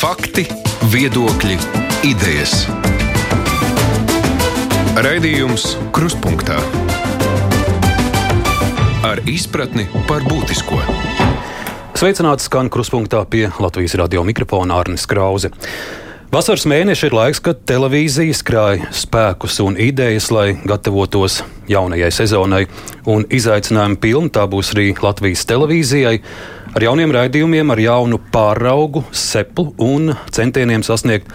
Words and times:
Fakti, 0.00 0.46
viedokļi, 0.88 1.58
idejas. 2.08 2.62
Raidījums 4.96 5.74
Kruspunkta 5.92 6.56
ar 9.04 9.20
izpratni 9.28 9.84
par 10.08 10.24
būtisko. 10.24 10.78
Sveicināts 12.00 12.48
skan 12.48 12.72
kruspunktā 12.72 13.20
pie 13.28 13.50
Latvijas 13.60 13.98
radio 14.00 14.24
mikrofona 14.24 14.78
Arnis 14.80 15.04
Krause. 15.04 15.50
Vasaras 16.32 16.64
mēneši 16.64 17.10
ir 17.10 17.18
laiks, 17.18 17.42
kad 17.44 17.60
televīzija 17.68 18.38
krāj 18.46 18.80
spēkus 18.96 19.60
un 19.60 19.76
idejas, 19.76 20.30
lai 20.32 20.54
gatavotos 20.64 21.42
jaunajai 21.68 22.08
sezonai. 22.22 22.62
Un 23.04 23.28
izaicinājumu 23.28 24.00
pilna 24.00 24.32
tā 24.32 24.48
būs 24.48 24.72
arī 24.72 24.94
Latvijas 25.04 25.44
televīzijai 25.50 26.22
ar 26.74 26.84
jauniem 26.84 27.12
raidījumiem, 27.14 27.72
ar 27.72 27.82
jaunu 27.82 28.20
pāraugu, 28.32 29.02
seplu 29.16 29.70
un 29.82 30.14
centieniem 30.30 30.84
sasniegt 30.86 31.32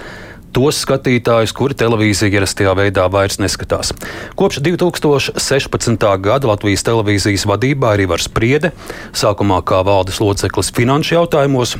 tos 0.56 0.80
skatītājus, 0.86 1.52
kuri 1.56 1.76
televīziju 1.76 2.38
ierastajā 2.38 2.72
veidā 2.80 3.10
vairs 3.12 3.42
neskatās. 3.44 3.92
Kopš 4.40 4.62
2016. 4.64 6.08
gada 6.24 6.52
Latvijas 6.54 6.86
televīzijas 6.88 7.44
vadībā 7.52 7.96
ir 7.98 8.06
Ivars 8.06 8.30
Priede, 8.32 8.72
sākumā 9.12 9.60
kā 9.68 9.84
valdes 9.88 10.22
loceklis 10.24 10.72
finanšu 10.76 11.20
jautājumos, 11.20 11.78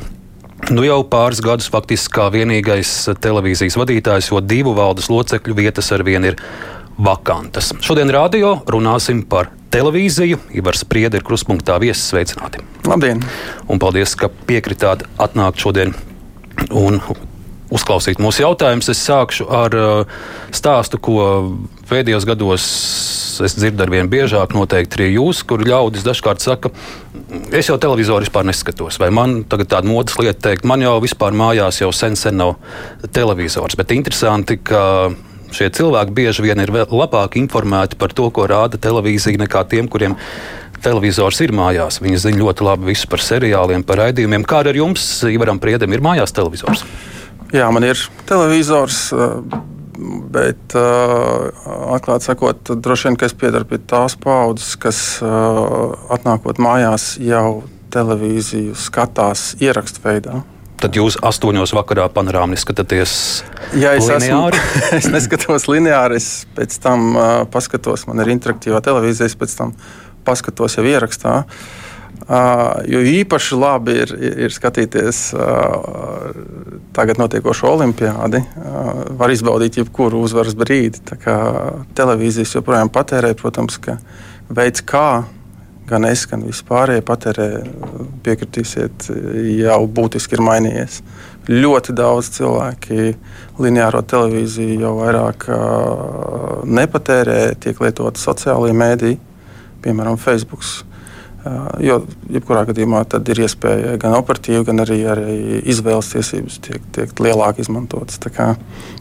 Nu 0.72 0.82
jau 0.86 1.02
pāris 1.04 1.42
gadus 1.44 1.68
faktiski 1.68 2.14
kā 2.16 2.30
vienīgais 2.32 2.88
televīzijas 3.22 3.76
vadītājs, 3.76 4.30
jo 4.32 4.40
divu 4.40 4.72
valdes 4.74 5.10
locekļu 5.12 5.54
vietas 5.58 5.92
ar 5.92 6.02
vienu 6.06 6.32
ir 6.32 6.38
vakantas. 6.98 7.72
Šodien 7.84 8.10
rādio 8.12 8.56
runāsim 8.70 9.22
par 9.28 9.50
televīziju. 9.74 10.40
Ivars 10.56 10.84
Priede 10.88 11.20
ir 11.20 11.26
kruspunktā 11.26 11.78
viesis. 11.82 12.08
Sveicināti! 12.12 12.62
Labdien! 12.88 13.22
Un 13.68 13.82
paldies, 13.82 14.16
ka 14.18 14.30
piekritāt 14.48 15.04
atnākt 15.20 15.60
šodien 15.60 15.94
un 16.70 17.00
uzklausīt 17.72 18.22
mūsu 18.22 18.44
jautājumus. 18.44 18.88
Es 18.92 19.02
sākšu 19.04 19.48
ar 19.52 19.76
uh, 19.76 20.16
stāstu, 20.54 21.00
ko 21.02 21.18
pēdējos 21.90 22.26
gados 22.28 22.66
es 23.44 23.52
dzirdu 23.58 23.84
ar 23.84 23.92
vien 23.92 24.08
biežāk, 24.08 24.54
noteikti 24.56 24.96
arī 24.96 25.08
jūs, 25.18 25.42
kur 25.44 25.60
ļaudis 25.66 26.06
dažkārt 26.06 26.40
saka, 26.40 26.70
es 27.52 27.68
jau 27.68 27.76
televizoru 27.80 28.24
vispār 28.24 28.46
neskatos. 28.48 28.96
Vai 29.02 29.10
man 29.12 29.42
tagad 29.50 29.68
tāda 29.74 29.90
modes 29.90 30.16
lieta 30.16 30.48
teikt, 30.48 30.64
man 30.64 30.80
jau 30.80 30.94
vispār 31.04 31.36
mājās 31.36 31.82
jau 31.82 31.90
sen, 31.92 32.16
sen 32.16 32.38
nav 32.40 32.54
televizors. 33.12 33.76
Bet 33.76 33.92
interesanti, 33.92 34.56
ka 34.64 35.10
šie 35.54 35.68
cilvēki 35.74 36.14
bieži 36.16 36.44
vien 36.46 36.62
ir 36.62 36.72
labāk 36.72 37.36
informēti 37.40 37.98
par 38.00 38.14
to, 38.16 38.30
ko 38.34 38.46
rāda 38.50 38.80
televīzija, 38.80 39.40
nekā 39.44 39.66
tiem, 39.70 39.90
kuriem 39.92 40.16
televizors 40.82 41.40
ir 41.44 41.54
mājās. 41.56 42.00
Viņi 42.02 42.22
zina 42.26 42.42
ļoti 42.42 42.66
labi 42.66 42.90
visu 42.92 43.08
par 43.10 43.22
seriāliem, 43.24 43.84
par 43.86 44.02
raidījumiem. 44.04 44.46
Kā 44.48 44.62
ar 44.64 44.76
jums, 44.76 45.06
Ivaram 45.30 45.60
Priedam, 45.62 45.94
ir 45.94 46.04
mājās 46.04 46.34
televizors? 46.36 46.84
Jā, 47.54 47.70
man 47.74 47.86
ir 47.86 48.00
televizors. 48.28 49.10
Bet, 49.96 50.74
uh, 50.76 51.46
atklāti 51.96 52.28
sakot, 52.28 52.74
droši 52.84 53.08
vien 53.08 53.16
es 53.24 53.32
piedaru 53.32 53.64
pie 53.70 53.78
tās 53.80 54.12
paudzes, 54.20 54.74
kas 54.76 54.98
uh, 55.24 55.94
atnākot 56.12 56.60
mājās 56.60 57.14
jau 57.22 57.62
televīziju 57.94 58.76
skatās 58.76 59.54
ierakstu 59.64 60.04
veidā. 60.04 60.42
Tad 60.76 60.96
jūs 60.98 61.16
astoņos 61.24 61.72
vakarā 61.72 62.04
panorāmā 62.12 62.58
skatāties 62.60 63.16
ja 63.80 63.94
es 63.96 64.08
lineāri? 64.10 64.60
Esmu, 64.60 64.96
es 64.98 65.08
neskatos 65.12 65.68
lineāri, 65.70 66.20
es 66.20 66.44
pēc 66.56 66.76
tam 66.84 67.08
uh, 67.14 67.24
paskatos, 67.52 68.04
man 68.10 68.20
ir 68.24 68.34
interaktīvā 68.34 68.82
televīzija, 68.84 69.30
es 69.30 69.36
pēc 69.40 69.56
tam 69.56 69.72
paskatos 70.26 70.76
jau 70.76 70.84
ierakstā. 70.84 71.38
Uh, 72.26 72.82
jo 72.90 73.00
īpaši 73.06 73.56
labi 73.60 73.94
ir, 74.02 74.12
ir 74.46 74.52
skatīties 74.52 75.20
uh, 75.36 76.36
tagad 76.96 77.20
notiekošo 77.22 77.70
olimpiādi. 77.76 78.40
Uh, 78.42 79.02
var 79.20 79.32
izbaudīt 79.32 79.78
jebkuru 79.80 80.24
uzvaras 80.26 80.56
brīdi. 80.58 81.00
Televīzijas 81.96 82.56
joprojām 82.58 82.92
patērē, 82.92 83.32
protams, 83.38 83.78
ka 83.80 83.98
veids, 84.52 84.84
kā 84.84 85.24
gan 85.86 86.06
es, 86.08 86.24
gan 86.30 86.42
vispārējie 86.46 87.04
patērē, 87.06 87.46
piekritīsiet, 88.26 89.08
jau 89.60 89.78
būtiski 89.98 90.38
ir 90.38 90.44
mainījies. 90.46 91.00
Ļoti 91.46 91.94
daudz 91.96 92.32
cilvēki 92.34 93.12
lineāro 93.62 94.02
televīziju 94.02 94.80
jau 94.82 94.96
vairāk 94.98 95.46
uh, 95.54 96.66
nepatērē, 96.66 97.40
tiek 97.62 97.80
lietoti 97.84 98.22
sociālie 98.22 98.74
mēdīji, 98.76 99.20
piemēram, 99.86 100.18
Facebook. 100.18 100.66
Jo, 101.78 102.00
jebkurā 102.32 102.64
gadījumā 102.66 103.04
tad 103.06 103.28
ir 103.30 103.44
iespēja 103.44 103.92
gan 104.02 104.16
operatīvi, 104.18 104.64
gan 104.66 104.82
arī, 104.82 104.96
arī 105.06 105.36
izvēles 105.70 106.08
tiesības 106.10 106.56
tiek, 106.64 106.88
tiek 106.96 107.12
lielāk 107.22 107.60
izmantotas. 107.62 108.18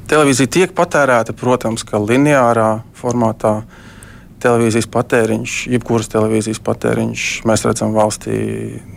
Televīzija 0.06 0.52
tiek 0.54 0.76
patērēta, 0.78 1.34
protams, 1.34 1.82
ka 1.88 1.98
lineārā 2.04 2.84
formātā 3.00 3.56
televīzijas 4.46 4.88
patēriņš, 4.94 5.58
jebkuras 5.74 6.12
televīzijas 6.14 6.62
patēriņš, 6.66 7.28
mēs 7.50 7.66
redzam 7.68 7.98
valstī 7.98 8.38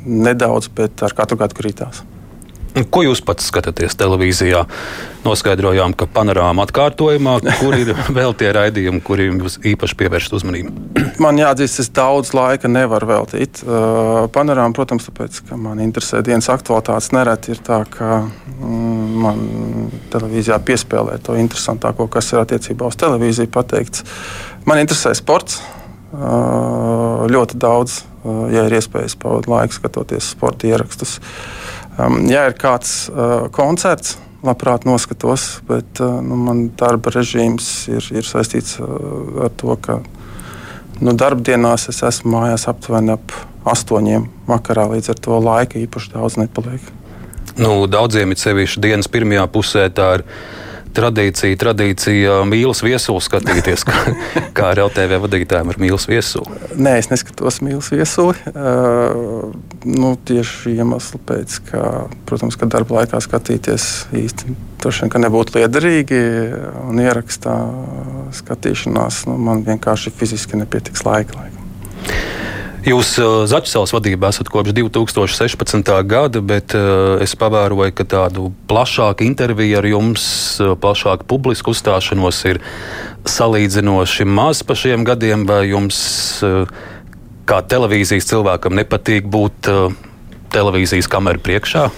nedaudz, 0.04 0.70
bet 0.76 1.04
ar 1.09 1.16
katru 1.16 1.41
gadu 1.41 1.59
krītās. 1.59 2.04
Ko 2.92 3.03
jūs 3.03 3.20
pats 3.25 3.48
skatāties 3.48 3.97
televīzijā? 3.98 4.62
Noskaidrojām, 5.25 5.92
ka 5.98 6.06
panorāma 6.14 6.62
atkārtojumā, 6.69 7.34
kur 7.59 7.75
ir 7.75 7.91
vēl 8.19 8.34
tie 8.38 8.53
raidījumi, 8.54 9.00
kuriem 9.04 9.41
jūs 9.42 9.59
īpaši 9.66 9.97
pievēršat 9.98 10.36
uzmanību? 10.38 10.75
Man 11.22 11.41
jāatzīst, 11.41 11.82
es 11.82 11.91
daudz 11.94 12.30
laika 12.36 12.70
nevaru 12.70 13.09
veltīt. 13.10 13.65
Uh, 13.65 14.28
panorāma, 14.34 14.76
protams, 14.76 15.09
tāpēc, 15.09 15.41
ka 15.48 15.59
man 15.59 15.82
interesē 15.82 16.22
dienas 16.25 16.50
aktualitātes. 16.53 17.10
Nereti 17.16 17.56
ir 17.56 17.62
tā, 17.66 17.80
ka 17.91 18.20
mm, 18.22 19.19
man 19.25 19.42
televīzijā 20.12 20.60
piespēlē 20.69 21.19
to 21.25 21.34
interesantāko, 21.41 22.06
kas 22.12 22.30
ir 22.32 22.44
attiecībā 22.44 22.92
uz 22.92 23.00
televīziju 23.00 23.50
pateikts. 23.59 24.06
Man 24.68 24.82
interesē 24.82 25.14
sports. 25.16 25.62
Ļoti 27.28 27.58
daudz, 27.60 28.02
ja 28.52 28.64
ir 28.68 28.74
iespējas 28.78 29.16
pavadīt 29.20 29.48
laiku 29.48 29.76
skatoties 29.76 30.30
sporta 30.34 30.68
ierakstus. 30.68 31.18
Ja 32.28 32.46
ir 32.48 32.56
kāds 32.56 33.08
koncerts, 33.56 34.16
labprāt 34.44 34.84
noskatos, 34.88 35.46
bet 35.68 36.00
nu, 36.00 36.38
man 36.38 36.68
darba 36.78 37.12
režīms 37.14 37.88
ir, 37.90 38.04
ir 38.20 38.28
saistīts 38.28 38.78
ar 38.80 39.52
to, 39.58 39.74
ka 39.82 39.98
nu, 41.00 41.14
darbdienās 41.16 41.88
es 41.92 42.02
esmu 42.06 42.36
mājās 42.36 42.68
aptuveni 42.70 43.16
ap 43.16 43.34
astoņiem 43.68 44.28
vakarā, 44.48 44.86
līdz 44.94 45.12
ar 45.12 45.18
to 45.26 45.40
laika 45.42 45.80
īpaši 45.80 46.14
daudz 46.14 46.38
nepaliek. 46.40 46.84
Nu, 47.58 47.88
daudziem 47.90 48.32
ir 48.32 48.40
sevišķi 48.40 48.84
dienas 48.84 49.10
pirmajā 49.10 49.48
pusē 49.52 49.88
tā 49.92 50.12
ir 50.20 50.24
tradīcija, 50.94 51.59
tradīcija 51.60 52.38
mīlas 52.49 52.82
viesulu 52.84 53.21
skatīties, 53.25 53.84
kā, 53.88 54.15
kā 54.56 54.71
ar 54.72 54.82
LTV 54.87 55.21
vadītājiem 55.25 55.72
ar 55.72 55.81
mīlas 55.82 56.09
viesuli? 56.10 56.59
Nē, 56.78 56.97
es 57.03 57.10
neskatos 57.12 57.60
mīlas 57.65 57.91
viesuli. 57.94 58.37
Uh, 58.53 59.53
nu, 59.88 60.15
tieši 60.28 60.77
iemeslu 60.78 61.21
pēc, 61.28 61.60
ka, 61.71 61.84
protams, 62.28 62.59
ka 62.59 62.71
darba 62.71 63.00
laikā 63.00 63.21
skatīties 63.25 63.88
īsti 64.19 64.56
droši 64.82 65.06
vien 65.06 65.27
nebūtu 65.27 65.59
liederīgi 65.59 66.22
un 66.87 67.03
ierakstā 67.03 67.56
skatīšanās 68.38 69.25
nu, 69.28 69.38
man 69.48 69.65
vienkārši 69.66 70.15
fiziski 70.15 70.60
nepietiks 70.60 71.06
laika. 71.09 71.41
laika. 71.41 71.57
Jūs 72.88 73.09
uh, 73.21 73.43
Zaķisels 73.44 73.91
vadībā 73.93 74.31
esat 74.32 74.49
kopš 74.49 74.72
2016. 74.72 75.91
gada, 76.09 76.41
bet 76.41 76.72
uh, 76.72 77.19
es 77.21 77.34
pavēroju, 77.37 77.93
ka 77.93 78.06
tādu 78.09 78.47
plašāku 78.71 79.26
interviju 79.26 79.76
ar 79.82 79.88
jums, 79.91 80.25
uh, 80.62 80.72
plašāku 80.81 81.27
publisku 81.28 81.75
uzstāšanos 81.77 82.41
ir 82.48 82.62
salīdzinoši 83.28 84.25
maz 84.25 84.62
pa 84.65 84.78
šiem 84.78 85.04
gadiem, 85.04 85.44
vai 85.44 85.66
jums 85.69 85.98
kā 87.48 87.60
televīzijas 87.69 88.31
cilvēkam 88.31 88.78
nepatīk 88.78 89.28
būt 89.28 89.69
televīzijas 90.54 91.10
kameru 91.12 91.44
priekšā? 91.44 91.91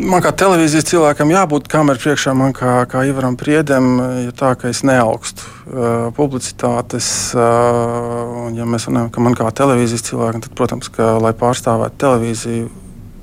Man 0.00 0.22
kā 0.24 0.32
televīzijas 0.34 0.86
cilvēkam 0.88 1.32
jābūt 1.32 1.68
kameras 1.70 2.02
priekšā, 2.02 2.34
man 2.36 2.54
kā, 2.56 2.76
kā 2.90 3.04
Ivaram 3.08 3.36
Priedam, 3.38 3.98
ir 4.24 4.32
tā, 4.36 4.54
ka 4.58 4.70
es 4.72 4.82
neaugstu 4.86 5.44
uh, 5.44 6.06
publicitātes. 6.16 7.08
Uh, 7.36 8.46
un, 8.46 8.56
ja 8.58 8.66
mēs 8.68 8.88
runājam, 8.88 9.10
ka 9.14 9.24
man 9.24 9.36
kā 9.38 9.50
televīzijas 9.54 10.08
cilvēkam, 10.10 10.44
tad, 10.44 10.56
protams, 10.58 10.90
ka, 10.94 11.14
lai 11.22 11.34
pārstāvētu 11.38 12.00
televīziju, 12.02 12.70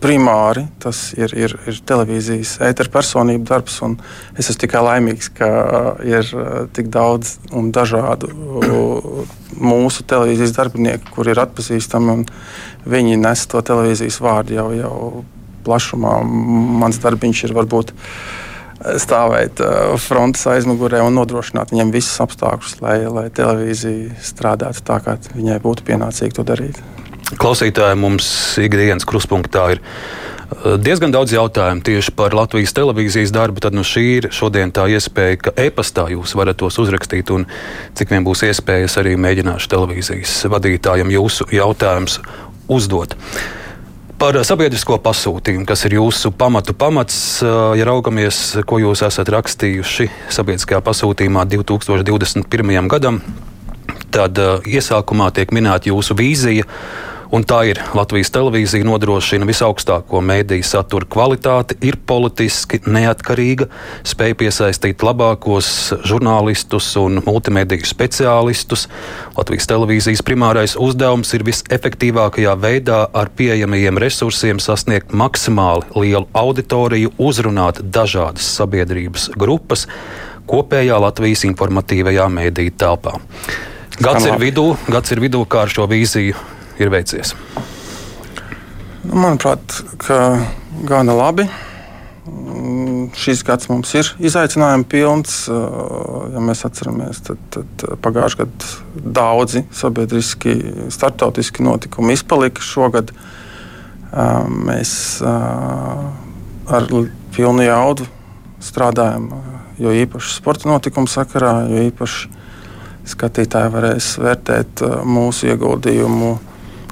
primāri 0.01 0.63
tas 0.81 1.12
ir, 1.13 1.33
ir, 1.38 1.53
ir 1.69 1.81
televīzijas 1.85 2.56
ēteru 2.65 2.89
personību 2.94 3.45
darbs. 3.45 3.77
Es 4.33 4.50
esmu 4.50 4.63
tikai 4.63 4.81
laimīgs, 4.88 5.29
ka 5.38 5.51
ir 6.07 6.31
tik 6.73 6.89
daudz 6.94 7.35
un 7.53 7.69
dažādu 7.75 8.31
mūsu 9.62 10.07
televīzijas 10.09 10.56
darbinieku, 10.57 11.13
kuri 11.18 11.35
ir 11.35 11.44
atpazīstami 11.44 12.15
un 12.15 12.25
viņi 12.89 13.21
nes 13.21 13.45
to 13.51 13.62
televīzijas 13.62 14.18
vārdu 14.25 14.57
jau. 14.57 14.71
jau 14.79 14.97
plašumā. 15.66 16.19
Mans 16.81 17.02
darbiņš 17.04 17.44
ir 17.48 17.56
varbūt 17.58 17.94
eh, 17.94 18.98
stāvēt 19.02 19.62
eh, 19.63 19.94
frontes 20.02 20.48
aizmugurē 20.52 21.04
un 21.06 21.18
nodrošināt 21.19 21.74
viņiem 21.74 21.94
visus 21.96 22.18
apstākļus, 22.24 22.80
lai, 22.84 22.98
lai 23.08 23.28
televīzija 23.34 24.18
strādātu 24.25 24.86
tā, 24.88 25.02
kā 25.06 25.18
viņai 25.36 25.62
būtu 25.63 25.88
pienācīgi 25.92 26.38
to 26.40 26.48
darīt. 26.48 26.81
Klausītāji 27.40 27.96
mums 27.96 28.28
ikdienas 28.60 29.08
kruspunktā 29.08 29.69
ir 29.78 29.81
Diezgan 30.62 31.13
daudz 31.13 31.31
jautājumu 31.31 31.80
tieši 31.86 32.12
par 32.14 32.36
Latvijas 32.36 32.74
televīzijas 32.75 33.31
darbu. 33.31 33.62
Tad 33.64 33.75
nu 33.75 33.86
šī 33.88 34.04
ir 34.18 34.28
šodien 34.36 34.74
tā 34.75 34.84
iespēja, 34.92 35.40
ka 35.48 35.54
e-pastā 35.56 36.10
jūs 36.12 36.36
varat 36.36 36.60
tos 36.60 36.75
uzrakstīt, 36.81 37.31
un 37.31 37.48
cik 37.98 38.12
vien 38.12 38.28
būs 38.28 38.44
iespējas 38.50 39.00
arī 39.00 39.16
mēģināšu 39.16 39.72
televīzijas 39.72 40.36
vadītājiem 40.52 41.14
jūsu 41.16 41.48
jautājumus 41.56 42.19
uzdot. 42.72 43.16
Par 44.21 44.38
sabiedrisko 44.45 45.00
pasūtījumu, 45.01 45.65
kas 45.65 45.81
ir 45.88 45.95
jūsu 45.95 46.29
pamatu 46.38 46.75
pamats, 46.77 47.15
ja 47.41 47.85
raugamies, 47.88 48.38
ko 48.69 48.77
jūs 48.77 49.01
esat 49.07 49.31
rakstījuši 49.33 50.06
sabiedriskajā 50.29 50.77
pasūtījumā 50.85 51.47
2021. 51.50 52.89
gadam, 52.91 53.18
tad 54.13 54.38
iesākumā 54.69 55.31
tiek 55.33 55.50
minēta 55.57 55.89
jūsu 55.89 56.13
vīzija 56.19 56.68
Un 57.31 57.45
tā 57.48 57.62
ir 57.69 57.80
Latvijas 57.95 58.28
televīzija 58.36 58.83
nodrošina 58.83 59.45
visaugstāko 59.48 60.19
mēdīju 60.28 60.66
satura 60.68 61.07
kvalitāti, 61.07 61.78
ir 61.88 61.95
politiski 61.95 62.81
neatkarīga, 62.83 63.69
spēj 64.04 64.36
piesaistīt 64.42 65.06
labākos 65.07 65.69
žurnālistus 66.04 66.89
un 67.00 67.22
multimediju 67.24 67.88
speciālistus. 67.88 68.89
Latvijas 69.38 69.69
televīzijas 69.72 70.25
primārais 70.28 70.75
uzdevums 70.75 71.31
ir 71.38 71.48
visefektīvākajā 71.48 72.57
veidā 72.60 73.00
ar 73.16 73.31
pieejamajiem 73.31 74.04
resursiem 74.04 74.60
sasniegt 74.60 75.16
maksimāli 75.16 75.88
lielu 76.04 76.28
auditoriju, 76.36 77.16
uzrunāt 77.16 77.80
dažādas 77.80 78.51
sabiedrības 78.60 79.31
grupas 79.39 79.88
kopējā 80.51 81.00
Latvijas 81.00 81.48
informatīvajā 81.48 82.28
mēdīju 82.28 82.75
telpā. 82.75 83.22
Gads 84.04 84.28
ir 84.28 84.42
vidū, 84.42 84.74
gads 84.92 85.16
ir 85.16 85.24
vidū 85.24 85.48
kā 85.48 85.63
ar 85.63 85.72
šo 85.72 85.88
vīziju 85.88 86.60
ir 86.81 86.94
veicies? 86.94 87.36
Nu, 89.01 89.18
manuprāt, 89.18 89.81
gana 90.88 91.16
labi. 91.18 91.48
Mm, 92.22 93.07
šis 93.18 93.42
gads 93.44 93.66
mums 93.72 93.89
ir 93.98 94.12
izaicinājumi 94.22 94.86
pilns. 94.89 95.48
Ja 95.50 96.44
mēs 96.44 96.62
atceramies, 96.68 97.24
tad, 97.25 97.42
tad 97.54 97.86
pagājušajā 98.04 98.45
gadā 98.45 99.07
daudzi 99.18 99.63
sabiedriski, 99.74 100.54
startautiski 100.94 101.66
notikumi 101.66 102.13
izpalika. 102.13 102.62
Šogad 102.62 103.10
mēs 104.51 104.94
ar 105.25 106.88
pilnu 107.36 107.66
jaudu 107.66 108.06
strādājam, 108.62 109.31
jo 109.81 109.95
īpaši 110.04 110.36
sporta 110.36 110.69
notikumu 110.69 111.10
sakarā, 111.10 111.63
jo 111.72 111.81
īpaši 111.89 112.30
skatītāji 113.12 113.74
varēs 113.74 114.13
vērtēt 114.22 114.83
mūsu 115.10 115.50
ieguldījumu 115.50 116.36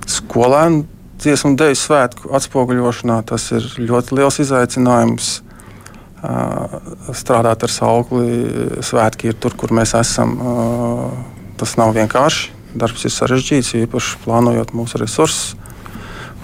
skolēnu 0.09 0.85
dziesmu 1.19 1.53
dēļu 1.59 1.77
svētku 1.77 2.33
atspoguļošanā. 2.37 3.19
Tas 3.29 3.49
ir 3.55 3.65
ļoti 3.79 4.17
liels 4.19 4.39
izaicinājums. 4.43 5.31
Strādāt 7.15 7.63
ar 7.63 7.71
saukli, 7.71 8.81
svētki 8.83 9.31
ir 9.31 9.37
tur, 9.39 9.55
kur 9.59 9.71
mēs 9.75 9.95
esam. 9.99 10.35
Tas 11.59 11.77
nav 11.79 11.93
vienkārši. 11.95 12.55
Darbs 12.79 13.05
ir 13.07 13.13
sarežģīts, 13.13 13.73
īpaši 13.85 14.19
plānojot 14.25 14.75
mūsu 14.77 14.99
resursus. 15.01 15.55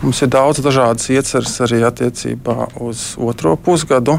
Mums 0.01 0.19
ir 0.25 0.29
daudz 0.33 0.59
dažādas 0.63 1.07
ieceres 1.13 1.53
arī 1.63 1.79
attiecībā 1.87 2.69
uz 2.83 3.13
otro 3.21 3.55
pusgadu. 3.55 4.17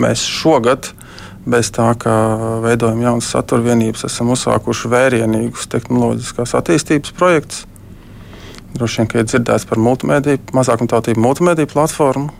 Mēs 0.00 0.24
šogad 0.24 0.88
bez 1.46 1.72
tā, 1.74 1.88
ka 1.98 2.12
veidojam 2.62 3.00
jaunas 3.02 3.30
satura 3.34 3.64
vienības, 3.64 4.04
esam 4.06 4.30
uzsākuši 4.34 4.90
vērienīgus 4.92 5.68
tehnoloģiskās 5.72 6.54
attīstības 6.58 7.14
projektus. 7.18 7.64
Droši 8.72 9.02
vien, 9.02 9.08
ka 9.10 9.20
ir 9.20 9.26
dzirdēts 9.28 9.66
par 9.68 9.80
multimediju, 9.82 10.40
mazākumtautību 10.56 11.20
multimediju 11.20 11.68
platformu, 11.72 12.30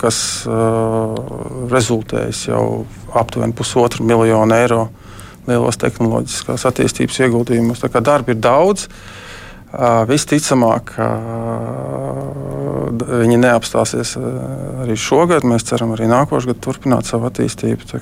kas 0.00 0.18
rezultējas 1.70 2.46
jau 2.48 2.62
aptuveni 3.14 3.54
pusotru 3.54 4.06
miljonu 4.06 4.56
eiro 4.56 4.86
lielos 5.44 5.76
tehnoloģiskās 5.82 6.64
attīstības 6.70 7.20
ieguldījumos. 7.26 7.82
Tā 7.82 7.90
kā 7.92 8.00
darbi 8.04 8.32
ir 8.32 8.40
daudz. 8.40 8.88
Visticamāk, 10.08 10.92
viņi 12.94 13.40
neapstāsies 13.42 14.14
arī 14.84 14.96
šogad. 15.00 15.46
Mēs 15.48 15.66
ceram, 15.70 15.94
arī 15.96 16.06
nākošais 16.10 16.52
gads 16.52 16.64
turpināt 16.64 17.10
savu 17.10 17.26
attīstību. 17.30 17.98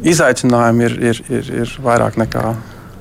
Izaicinājumi 0.00 0.86
ir, 0.88 0.98
ir, 1.12 1.24
ir, 1.28 1.54
ir 1.62 1.74
vairāk 1.84 2.18
nekā 2.18 2.44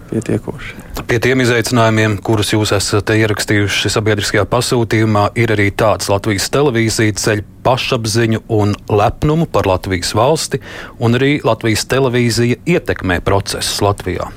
pietiekoši. 0.09 0.75
Pie 1.07 1.17
tiem 1.23 1.41
izaicinājumiem, 1.43 2.17
kurus 2.25 2.51
jūs 2.53 2.73
esat 2.75 3.13
ierakstījuši 3.13 3.91
sabiedriskajā 3.93 4.45
pasūtījumā, 4.49 5.29
ir 5.39 5.53
arī 5.55 5.69
tāds 5.73 6.09
Latvijas 6.11 6.49
televīzija 6.53 7.17
ceļ 7.21 7.43
pašapziņu 7.65 8.43
un 8.59 8.75
lepnumu 8.89 9.47
par 9.49 9.69
Latvijas 9.69 10.13
valsti, 10.17 10.61
un 11.01 11.17
arī 11.17 11.37
Latvijas 11.45 11.85
televīzija 11.89 12.61
ietekmē 12.77 13.21
procesus 13.25 13.81
Latvijā. 13.85 14.29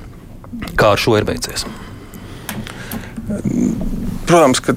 Kā 0.79 0.93
ar 0.95 1.01
šo 1.01 1.17
ir 1.19 1.27
veicies? 1.27 1.65
Protams, 4.27 4.61
ka 4.63 4.75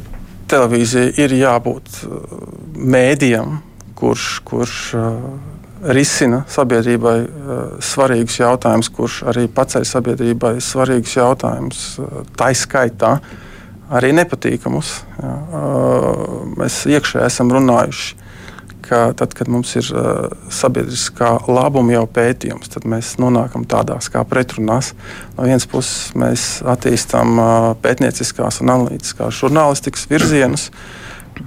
televīzija 0.51 1.15
ir 1.23 1.35
jābūt 1.39 2.01
uh, 2.07 2.41
mēdījam, 2.77 3.59
kurš, 3.99 4.29
kurš 4.47 4.77
uh, 4.99 5.17
risina 5.97 6.43
sabiedrībai 6.51 7.17
uh, 7.23 7.65
svarīgus 7.85 8.39
jautājumus, 8.41 8.93
kurš 8.97 9.23
arī 9.33 9.47
paceļ 9.53 9.87
sabiedrībai 9.89 10.57
svarīgus 10.65 11.17
jautājumus, 11.19 11.83
tā 12.39 12.53
izskaitā 12.55 13.17
arī 13.97 14.13
nepatīkamus. 14.17 14.93
Jā. 15.23 15.35
Mēs 16.59 16.81
iekšēji 16.91 17.27
esam 17.29 17.53
runājuši 17.55 18.26
ka 18.87 19.01
tad, 19.19 19.35
kad 19.37 19.51
mums 19.53 19.75
ir 19.79 19.89
uh, 19.93 20.29
sabiedriskā 20.53 21.33
labuma 21.51 21.97
jau 21.97 22.05
pētījums, 22.19 22.71
tad 22.73 22.87
mēs 22.89 23.17
nonākam 23.23 23.67
tādās 23.69 24.11
kā 24.13 24.23
pretrunās. 24.29 24.93
No 25.37 25.49
vienas 25.49 25.67
puses 25.71 26.15
mēs 26.19 26.47
attīstām 26.67 27.37
uh, 27.43 27.69
pētnieciskās 27.83 28.63
un 28.63 28.73
analītiskās 28.77 29.43
žurnālistikas 29.43 30.09
virzienus. 30.11 30.71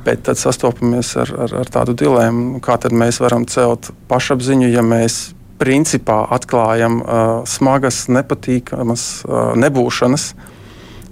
Bet 0.06 0.22
tad 0.28 0.38
sastopamies 0.38 1.16
ar, 1.18 1.34
ar, 1.48 1.56
ar 1.64 1.74
tādu 1.74 1.96
dilemmu, 1.98 2.60
kā 2.62 2.78
mēs 2.94 3.18
varam 3.24 3.48
celt 3.50 3.90
pašapziņu, 4.12 4.70
ja 4.70 4.86
mēs 4.86 5.32
principā 5.60 6.22
atklājam 6.36 7.02
uh, 7.02 7.28
smagas, 7.50 8.06
nepatīkamas 8.12 9.10
uh, 9.26 9.52
nebūšanas. 9.60 10.32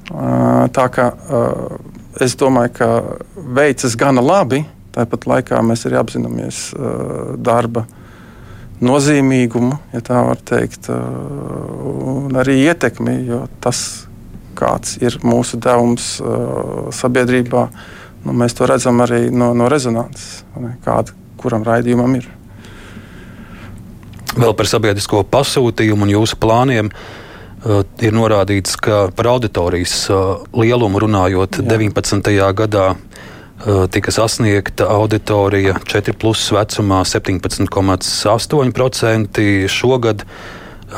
Uh, 0.08 0.68
tā 0.72 0.88
kā 0.94 1.10
uh, 1.12 1.78
es 2.24 2.38
domāju, 2.40 2.74
ka 2.78 2.90
veicas 3.58 3.98
gana 4.00 4.24
labi, 4.24 4.64
Tāpat 4.98 5.28
laikā 5.30 5.62
mēs 5.62 5.86
arī 5.86 6.00
apzināmies 6.00 6.62
darba 7.38 7.84
nozīmīgumu, 8.82 9.78
ja 9.94 10.02
tā 10.06 10.24
var 10.26 10.42
teikt, 10.42 10.90
un 10.90 12.34
arī 12.38 12.56
ietekmi, 12.64 13.14
jo 13.30 13.44
tas, 13.62 13.84
kāds 14.58 14.96
ir 15.06 15.20
mūsu 15.22 15.60
devums 15.62 16.16
sabiedrībā, 16.98 17.64
nu, 18.26 18.34
mēs 18.42 18.58
to 18.58 18.70
redzam 18.70 19.06
arī 19.06 19.28
no, 19.30 19.52
no 19.58 19.70
rezonances, 19.70 20.42
kāda 20.86 21.14
kuram 21.38 21.66
raidījumam 21.66 22.18
ir. 22.18 22.26
Vēl 24.38 24.54
par 24.58 24.70
sabiedrisko 24.70 25.24
pasūtījumu 25.30 26.06
un 26.06 26.14
jūsu 26.18 26.38
plāniem. 26.42 26.92
Uh, 27.68 27.82
ir 28.06 28.14
norādīts, 28.14 28.76
ka 28.80 29.08
par 29.18 29.32
auditorijas 29.34 29.96
uh, 30.14 30.44
lielumu 30.54 31.02
runājot, 31.02 31.58
Jā. 31.64 31.66
19. 31.74 32.30
gadā 32.56 32.92
tika 33.92 34.12
sasniegta 34.14 34.86
auditorija 34.94 35.74
4 35.86 36.14
plus 36.14 36.52
vecumā 36.54 37.04
17,8%. 37.08 39.68
Šogad 39.72 40.26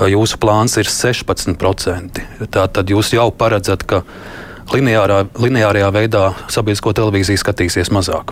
jūsu 0.09 0.37
plāns 0.41 0.77
ir 0.77 0.85
16%. 0.85 2.21
Tātad 2.51 2.89
jūs 2.91 3.13
jau 3.15 3.31
paredzat, 3.31 3.83
ka 3.87 4.03
lineārā, 4.73 5.25
lineārajā 5.39 5.91
veidā 5.95 6.33
sabiedrisko 6.51 6.93
televīziju 6.97 7.37
skatīsies 7.41 7.91
mazāk. 7.95 8.25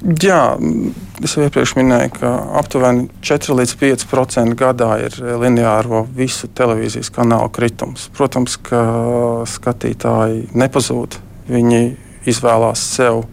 Jā, 0.00 0.56
es 1.20 1.36
jau 1.36 1.44
iepriekš 1.44 1.76
minēju, 1.76 2.08
ka 2.16 2.28
aptuveni 2.56 3.12
4 3.20 3.52
līdz 3.58 3.72
5% 3.82 4.56
gadā 4.56 4.96
ir 5.04 5.12
lineāro 5.42 6.08
visu 6.16 6.48
televīzijas 6.48 7.12
kanālu 7.12 7.52
kritums. 7.52 8.08
Protams, 8.16 8.56
ka 8.64 8.80
skatītāji 9.44 10.56
nepazūd. 10.56 11.20
Viņi 11.52 12.09
izvēlās 12.28 12.82
sev 12.96 13.24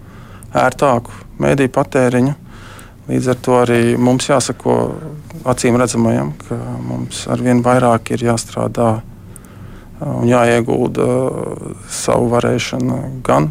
ērtāku 0.55 1.11
mediju 1.41 1.73
patēriņu. 1.75 2.33
Līdz 3.07 3.29
ar 3.31 3.37
to 3.43 3.59
arī 3.61 3.81
mums 3.99 4.27
jāsako 4.27 4.77
acīm 5.47 5.77
redzamajam, 5.79 6.33
ka 6.47 6.57
mums 6.83 7.23
arvien 7.31 7.61
vairāk 7.63 8.11
ir 8.15 8.25
jāstrādā 8.27 8.97
un 10.03 10.27
jāiegulda 10.27 11.05
savu 11.89 12.27
varēšanu 12.33 12.99
gan 13.25 13.49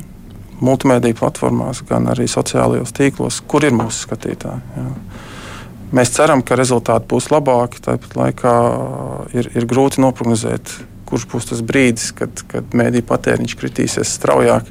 multimediju 0.60 1.16
platformās, 1.18 1.82
gan 1.88 2.08
arī 2.12 2.28
sociālajos 2.30 2.94
tīklos, 2.96 3.40
kur 3.48 3.64
ir 3.66 3.74
mūsu 3.76 4.06
skatītāji. 4.06 4.76
Jā. 4.76 4.90
Mēs 5.96 6.10
ceram, 6.16 6.42
ka 6.42 6.56
rezultāti 6.58 7.06
būs 7.12 7.28
labāki. 7.30 7.80
Tāpat 7.84 8.16
laikā 8.18 8.54
ir, 9.38 9.50
ir 9.54 9.66
grūti 9.70 10.02
noprognozēt, 10.02 10.72
kurš 11.06 11.26
būs 11.30 11.50
tas 11.52 11.62
brīdis, 11.64 12.10
kad, 12.16 12.42
kad 12.50 12.74
mēdīņu 12.76 13.06
patēriņš 13.06 13.54
kritīsies 13.60 14.14
straujāk. 14.18 14.66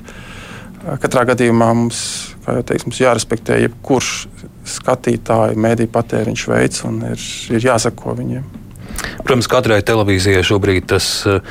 Katrā 0.85 1.23
gadījumā 1.31 1.71
mums, 1.73 1.99
teicu, 2.45 2.89
mums 2.89 2.99
jārespektē 3.01 3.57
jebkurš 3.63 4.11
skatītāju 4.69 5.57
mēdīņu 5.57 5.91
patēriņš 5.93 6.45
veids 6.51 6.85
un 6.85 6.99
ir, 7.09 7.25
ir 7.55 7.65
jāsako 7.71 8.13
viņiem. 8.19 8.45
Protams, 9.25 9.49
katrai 9.49 9.79
televīzijai 9.85 10.43
šobrīd 10.45 10.85
tas 10.93 11.07
uh, 11.25 11.41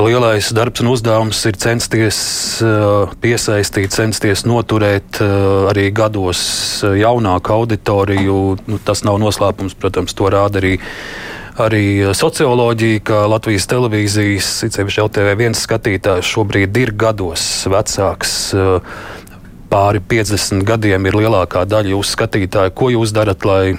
lielais 0.00 0.48
darbs 0.56 0.80
un 0.80 0.92
uzdevums 0.94 1.40
ir 1.50 1.58
censties 1.60 2.18
uh, 2.64 3.12
piesaistīt, 3.20 3.92
censties 3.94 4.46
noturēt 4.48 5.20
uh, 5.24 5.68
arī 5.70 5.88
gados 5.94 6.40
jaunāku 6.82 7.54
auditoriju. 7.54 8.38
Nu, 8.70 8.80
tas 8.84 9.04
nav 9.04 9.20
noslēpums, 9.22 9.76
protams, 9.78 10.16
to 10.16 10.32
rāda 10.32 10.62
arī. 10.62 10.78
Arī 11.58 12.06
socioloģija, 12.14 13.00
ka 13.02 13.24
Latvijas 13.26 13.66
televīzijas, 13.66 14.48
īpaši 14.68 15.00
LTV1 15.02 15.56
skatītājs 15.58 16.28
šobrīd 16.30 16.76
ir 16.78 16.92
gados 16.94 17.42
vecāks. 17.66 18.34
Pāri 19.68 20.00
50 20.12 20.62
gadiem 20.68 21.08
ir 21.10 21.18
lielākā 21.18 21.64
daļa 21.66 21.96
jūsu 21.96 22.14
skatītāju. 22.14 22.74
Ko 22.78 22.92
jūs 22.94 23.10
darat, 23.16 23.42
lai 23.48 23.74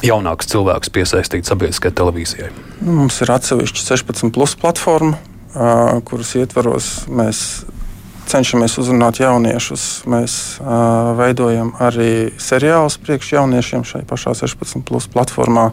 jaunākus 0.00 0.48
cilvēkus 0.48 0.92
piesaistīt 0.96 1.50
sabiedriskajai 1.50 1.98
televīzijai? 2.00 2.50
Nu, 2.80 2.96
mums 3.02 3.20
ir 3.20 3.34
atsevišķa 3.36 3.84
16 3.92 4.32
plus 4.34 4.56
platforma, 4.56 5.20
uh, 5.52 6.00
kuras 6.08 6.32
ietvaros 6.40 6.90
mēs 7.12 7.44
cenšamies 8.30 8.78
uzrunāt 8.80 9.20
jauniešus. 9.20 9.86
Mēs 10.08 10.34
uh, 10.62 11.12
veidojam 11.20 11.74
arī 11.84 12.30
seriālus 12.40 12.96
priekš 13.02 13.34
jauniešiem 13.36 13.84
šai 13.84 14.06
pašā 14.08 14.32
16 14.40 14.86
plus 14.88 15.10
platformā. 15.10 15.72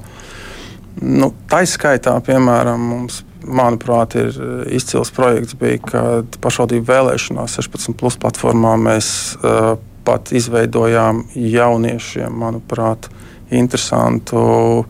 Nu, 1.02 1.30
tā 1.50 1.62
izskaitā, 1.66 2.16
piemēram, 2.26 2.82
mums, 2.92 3.22
manuprāt, 3.46 4.16
ir 4.18 4.38
izcils 4.74 5.12
projekts, 5.14 5.58
bija, 5.60 5.78
kad 5.84 6.40
pašvaldību 6.42 6.88
vēlēšanās 6.90 7.60
16 7.60 7.98
plus 8.00 8.18
platformā 8.22 8.74
mēs 8.82 9.10
uh, 9.38 9.76
pat 10.08 10.32
izveidojām 10.36 11.26
jauniešiem, 11.36 12.34
manuprāt, 12.34 13.10
interesantu 13.52 14.86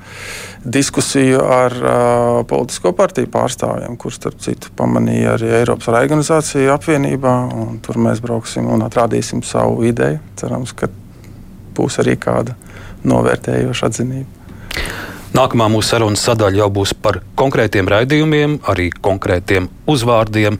diskusiju 0.65 1.41
ar 1.43 1.75
uh, 1.77 2.45
politisko 2.49 2.91
partiju 2.97 3.29
pārstāvjiem, 3.33 3.97
kurus, 4.01 4.17
starp 4.17 4.39
citu, 4.41 4.71
pamanīja 4.77 5.35
arī 5.35 5.51
Eiropas 5.59 5.91
organizācija 5.93 6.73
apvienībā. 6.73 7.35
Tur 7.85 7.99
mēs 8.01 8.23
brauksim 8.23 8.69
un 8.73 8.85
atrādīsim 8.87 9.43
savu 9.45 9.85
ideju. 9.89 10.23
Cerams, 10.39 10.73
ka 10.77 10.89
būs 11.77 11.99
arī 12.01 12.17
kāda 12.21 12.57
novērtējoša 13.07 13.91
atzinība. 13.91 14.37
Nākamā 15.36 15.67
mūsu 15.72 15.91
sarunas 15.91 16.24
sadaļa 16.24 16.62
jau 16.63 16.67
būs 16.79 16.93
par 17.03 17.19
konkrētiem 17.39 17.89
raidījumiem, 17.91 18.60
arī 18.72 18.89
konkrētiem 18.91 19.67
uzvārdiem. 19.89 20.60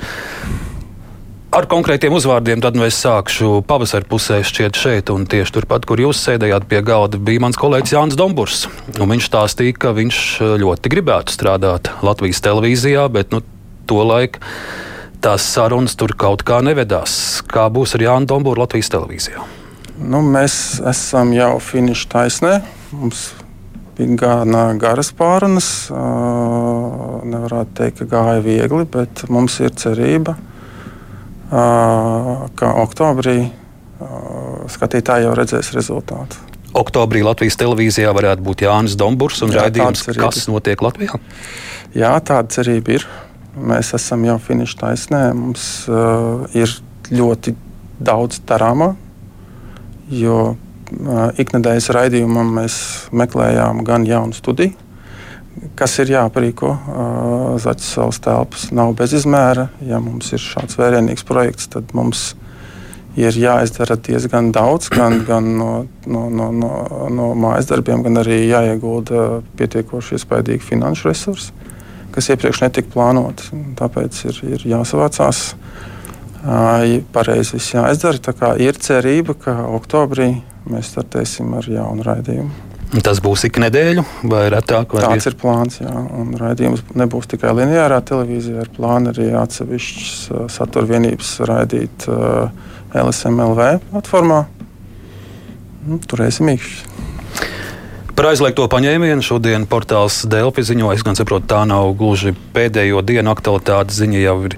Ar 1.58 1.66
konkrētiem 1.72 2.12
uzvārdiem 2.14 2.60
tad 2.62 2.76
nu 2.76 2.84
es 2.84 2.98
sākšu 3.00 3.62
pavasara 3.66 4.06
pusē, 4.10 4.42
šķiet, 4.46 4.76
šeit, 4.78 5.12
un 5.14 5.24
tieši 5.30 5.56
turpat, 5.56 5.88
kur 5.88 6.02
jūs 6.04 6.20
sēdējāt 6.20 6.68
pie 6.68 6.82
galda, 6.86 7.18
bija 7.18 7.46
mans 7.46 7.58
kolēģis 7.58 7.96
Jānis 7.96 8.20
Domburs. 8.20 8.66
Viņš 9.00 9.30
stāstīja, 9.30 9.78
ka 9.80 9.94
viņš 9.96 10.20
ļoti 10.60 10.92
gribētu 10.92 11.34
strādāt 11.34 11.90
Latvijas 12.04 12.44
televīzijā, 12.44 13.08
bet 13.16 13.32
nu, 13.32 13.42
tolaik 13.88 14.42
tās 15.24 15.48
sarunas 15.48 15.96
tur 15.98 16.14
kaut 16.20 16.44
kā 16.46 16.60
nevedās. 16.66 17.40
Kā 17.48 17.70
būs 17.72 17.96
ar 17.96 18.06
Jānu 18.10 18.30
Domburu 18.30 18.66
Latvijas 18.66 18.92
televīzijā? 18.94 19.48
Nu, 19.98 20.22
mēs 20.22 20.78
esam 20.86 21.32
jau 21.34 21.56
finiša 21.64 22.12
taisnē. 22.12 22.58
Mums 22.92 23.30
bija 23.98 24.20
gana 24.22 24.68
garas 24.80 25.10
pārunas. 25.18 25.72
Nevarētu 27.28 27.74
teikt, 27.82 28.04
ka 28.04 28.12
gāja 28.12 28.46
viegli, 28.46 28.86
bet 28.94 29.26
mums 29.34 29.60
ir 29.64 29.74
cerība 29.78 30.38
ka 31.50 32.74
oktobrī 32.84 33.38
skatītāji 34.72 35.28
jau 35.28 35.36
redzēs 35.38 35.72
rezultātu. 35.76 36.44
Oktobrī 36.78 37.24
Latvijas 37.26 37.58
televīzijā 37.58 38.12
varētu 38.14 38.44
būt 38.44 38.66
Jānis 38.68 38.98
Dombūrs 39.00 39.42
un 39.46 39.54
raidījums, 39.56 40.04
kas 40.20 40.44
notiek 40.52 40.82
Latvijā. 40.84 41.18
Jā, 41.96 42.12
tāda 42.20 42.52
cerība 42.54 42.98
ir. 43.00 43.08
Mēs 43.58 43.94
esam 43.98 44.28
jau 44.28 44.36
finiša 44.44 44.78
taisnē. 44.84 45.22
Mums 45.34 45.88
uh, 45.90 46.44
ir 46.54 46.70
ļoti 47.10 47.56
daudz 47.98 48.44
darāmā, 48.46 48.92
jo 50.14 50.58
iknedēļas 51.42 51.90
raidījumam 51.96 52.52
mēs 52.60 52.76
meklējām 53.16 53.84
gan 53.88 54.06
jaunu 54.08 54.36
studiju, 54.36 54.76
kas 55.78 55.98
ir 56.04 56.14
jāparīko. 56.14 56.74
Zaķis 57.62 57.94
savas 57.98 58.20
telpas 58.24 58.68
nav 58.76 58.94
bez 58.98 59.16
izmēra. 59.18 59.70
Ja 59.86 60.02
mums 60.04 60.32
ir 60.36 60.44
šāds 60.44 60.78
vērienīgs 60.80 61.26
projekts, 61.28 61.70
tad 61.74 61.94
mums 61.98 62.32
ir 63.18 63.34
jāizdara 63.34 63.98
diezgan 63.98 64.52
daudz, 64.54 64.92
gan, 64.94 65.24
gan 65.26 65.50
no, 65.58 65.72
no, 66.06 66.28
no, 66.30 66.52
no, 66.54 66.72
no 67.10 67.32
mājas 67.40 67.70
darbiem, 67.72 68.04
gan 68.06 68.22
arī 68.22 68.44
jāiegulda 68.46 69.42
pietiekoši 69.58 70.20
iespaidīgi 70.20 70.68
finanšu 70.68 71.10
resursi, 71.10 71.56
kas 72.14 72.30
iepriekš 72.34 72.62
netika 72.68 72.94
plānoti. 72.94 73.50
Tāpēc 73.80 74.22
ir, 74.30 74.42
ir 74.54 74.68
jāsavācās. 74.76 75.48
Pareizi 76.44 77.58
viss 77.58 77.74
jāizdara. 77.74 78.22
Tā 78.22 78.34
kā 78.38 78.54
ir 78.62 78.78
cerība, 78.82 79.36
ka 79.38 79.58
oktobrī 79.74 80.36
mēs 80.68 80.94
startēsim 80.94 81.54
ar 81.58 81.68
jaunu 81.72 82.06
raidījumu. 82.06 82.64
Tas 83.04 83.20
būs 83.20 83.44
ik 83.50 83.58
nedēļu 83.60 84.04
vai 84.32 84.46
retāk? 84.54 84.94
Vai 84.96 85.04
Tāds 85.04 85.28
ir 85.28 85.36
plāns. 85.40 85.82
Jā. 85.82 85.92
Un 85.92 86.32
raidījums 86.40 86.86
nebūs 86.96 87.28
tikai 87.34 87.52
lineārā 87.58 88.00
televīzijā, 88.08 88.64
ir 88.64 88.72
plāns 88.72 89.12
arī 89.12 89.34
atsevišķas 89.36 90.22
uh, 90.32 90.46
satura 90.52 90.88
vienības 90.94 91.34
raidīt 91.50 92.08
uh, 92.08 92.48
LSMLV 92.96 93.74
platformā. 93.90 94.46
Nu, 95.88 96.00
turēsim 96.04 96.54
īkšķi. 96.54 96.96
Par 98.18 98.32
aizliegto 98.32 98.64
paņēmienu 98.72 99.22
šodien 99.22 99.68
portāls 99.70 100.24
Delfi 100.26 100.64
ziņo. 100.66 100.90
Es 100.96 101.04
gan 101.06 101.20
saprotu, 101.20 101.52
tā 101.52 101.60
nav 101.70 101.92
gluži 102.00 102.32
pēdējo 102.56 103.04
dienu 103.06 103.30
aktualitāte 103.30 103.94
ziņa 103.94 104.24
jau 104.24 104.38
ir 104.48 104.56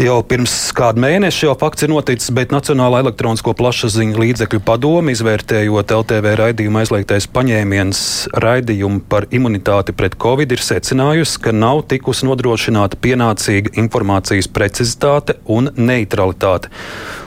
Jau 0.00 0.22
pirms 0.24 0.52
kāda 0.72 0.96
mēneša 1.02 1.42
jau 1.44 1.54
fakts 1.60 1.84
ir 1.84 1.90
noticis, 1.92 2.30
bet 2.32 2.54
Nacionāla 2.54 3.02
elektronisko 3.02 3.52
plašsaziņu 3.58 4.16
līdzekļu 4.22 4.62
padome, 4.64 5.12
izvērtējot 5.12 5.92
LTV 5.92 6.32
raidījumu 6.40 6.80
aizliegtais 6.80 7.26
paņēmiens 7.28 8.00
raidījumu 8.40 9.02
par 9.12 9.26
imunitāti 9.28 9.92
pret 9.92 10.16
covid, 10.24 10.54
ir 10.56 10.64
secinājusi, 10.64 11.42
ka 11.44 11.52
nav 11.52 11.82
tikusi 11.92 12.24
nodrošināta 12.30 12.96
pienācīga 12.96 13.74
informācijas 13.82 14.48
precizitāte 14.48 15.36
un 15.44 15.68
neutralitāte. 15.76 16.72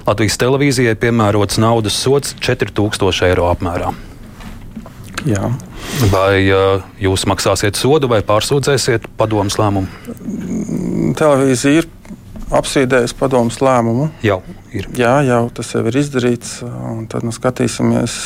Latvijas 0.07 0.41
televīzijai 0.41 0.97
piemērots 0.97 1.61
naudas 1.61 2.01
sots 2.01 2.33
4000 2.41 3.29
eiro 3.29 3.51
apmērā. 3.53 3.93
Jā. 5.29 5.53
Vai 6.09 6.41
uh, 6.49 6.81
jūs 6.97 7.29
maksāsiet 7.29 7.77
sodu 7.77 8.09
vai 8.09 8.23
pārsūdzēsiet 8.25 9.11
padomus 9.19 9.61
lēmumu? 9.61 11.13
Televīzija 11.19 11.83
ir 11.83 11.93
apstrīdējis 12.53 13.15
padomus 13.17 13.59
lēmumu. 13.63 14.09
Jau 14.25 14.39
ir. 14.75 14.87
Jā, 14.97 15.15
jau 15.25 15.41
tas 15.55 15.73
jau 15.73 15.83
ir 15.89 15.97
izdarīts. 16.03 16.55
Tad 17.11 17.25
nu, 17.25 17.33
skatīsimies, 17.35 18.17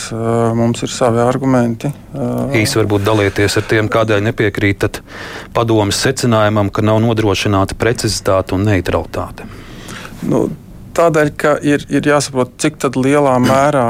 mums 0.58 0.84
ir 0.86 0.94
savi 0.94 1.22
argumenti. 1.24 1.92
Īsi 2.58 2.80
varbūt 2.82 3.06
dalieties 3.08 3.60
ar 3.60 3.68
tiem, 3.70 3.90
kādēļ 3.92 4.24
nepiekrītat 4.30 5.02
padomus 5.56 6.00
secinājumam, 6.04 6.72
ka 6.74 6.86
nav 6.86 7.02
nodrošināta 7.06 7.78
precizitāte 7.80 8.58
un 8.58 8.68
neutralitāte. 8.68 9.48
Nu, 10.28 10.48
Tādēļ, 10.98 11.28
ka 11.38 11.52
ir, 11.62 11.84
ir 11.94 12.08
jāsaprot, 12.10 12.56
cik 12.58 12.82
lielā 12.98 13.36
mērā 13.38 13.84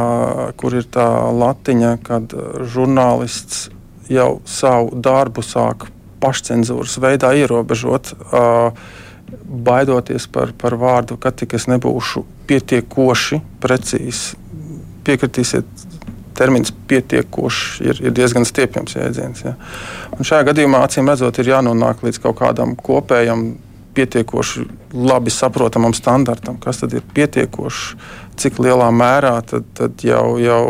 ir 0.51 0.87
tā 0.91 1.07
latiņa, 1.31 1.91
kad 2.03 2.33
žurnālists 2.67 3.69
jau 4.11 4.41
savu 4.43 4.91
darbu 4.91 5.39
sāk 5.39 5.87
pašcensūras 6.19 6.97
veidā 6.99 7.31
ierobežot. 7.39 8.11
Uh, 8.27 8.75
baidoties 9.67 10.27
par, 10.31 10.53
par 10.57 10.77
vārdu, 10.79 11.17
ka 11.19 11.31
tik 11.35 11.55
es 11.57 11.67
nebūšu 11.71 12.23
pietiekoši 12.47 13.41
precīzs. 13.63 14.33
Piekritīsiet, 15.07 15.67
termins 16.37 16.73
pietiekoši 16.89 17.87
ir, 17.87 18.01
ir 18.09 18.15
diezgan 18.15 18.45
stiepjams 18.47 18.97
jēdziens. 18.97 19.45
Ja. 19.45 19.55
Un 20.17 20.27
šajā 20.27 20.49
gadījumā, 20.51 20.83
acīm 20.85 21.09
redzot, 21.09 21.39
ir 21.41 21.53
jānonāk 21.53 22.03
līdz 22.05 22.21
kaut 22.23 22.39
kādam 22.41 22.75
kopējam, 22.79 23.49
pietiekoši 23.97 24.65
labi 24.93 25.33
saprotamam 25.33 25.93
standartam, 25.97 26.59
kas 26.61 26.83
tad 26.83 26.93
ir 26.93 27.05
pietiekoši, 27.15 27.95
cik 28.37 28.59
lielā 28.61 28.91
mērā 28.93 29.39
tad, 29.49 29.65
tad 29.77 30.03
jau, 30.05 30.35
jau 30.37 30.63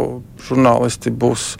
žurnālisti 0.48 1.12
būs 1.12 1.58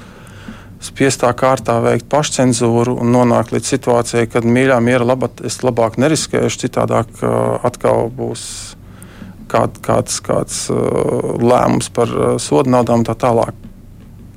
spiestā 0.84 1.32
kārtā 1.38 1.78
veikt 1.84 2.08
pašcensūru 2.12 2.98
un 3.02 3.12
nonākt 3.14 3.54
līdz 3.56 3.72
situācijai, 3.74 4.28
kad 4.30 4.46
mīļā 4.46 4.80
miera 4.84 5.08
labāk 5.08 5.42
es 5.48 5.62
labāk 5.66 5.98
neriskēšu, 6.02 6.62
citādāk 6.66 7.10
uh, 7.22 7.58
atkal 7.68 8.12
būs 8.14 8.44
kād, 9.52 9.80
kāds, 9.86 10.20
kāds 10.26 10.68
uh, 10.74 11.38
lēmums 11.42 11.90
par 11.94 12.14
uh, 12.14 12.36
sodu 12.42 12.74
naudām 12.74 13.02
un 13.02 13.08
tā 13.08 13.18
tālāk. 13.18 13.56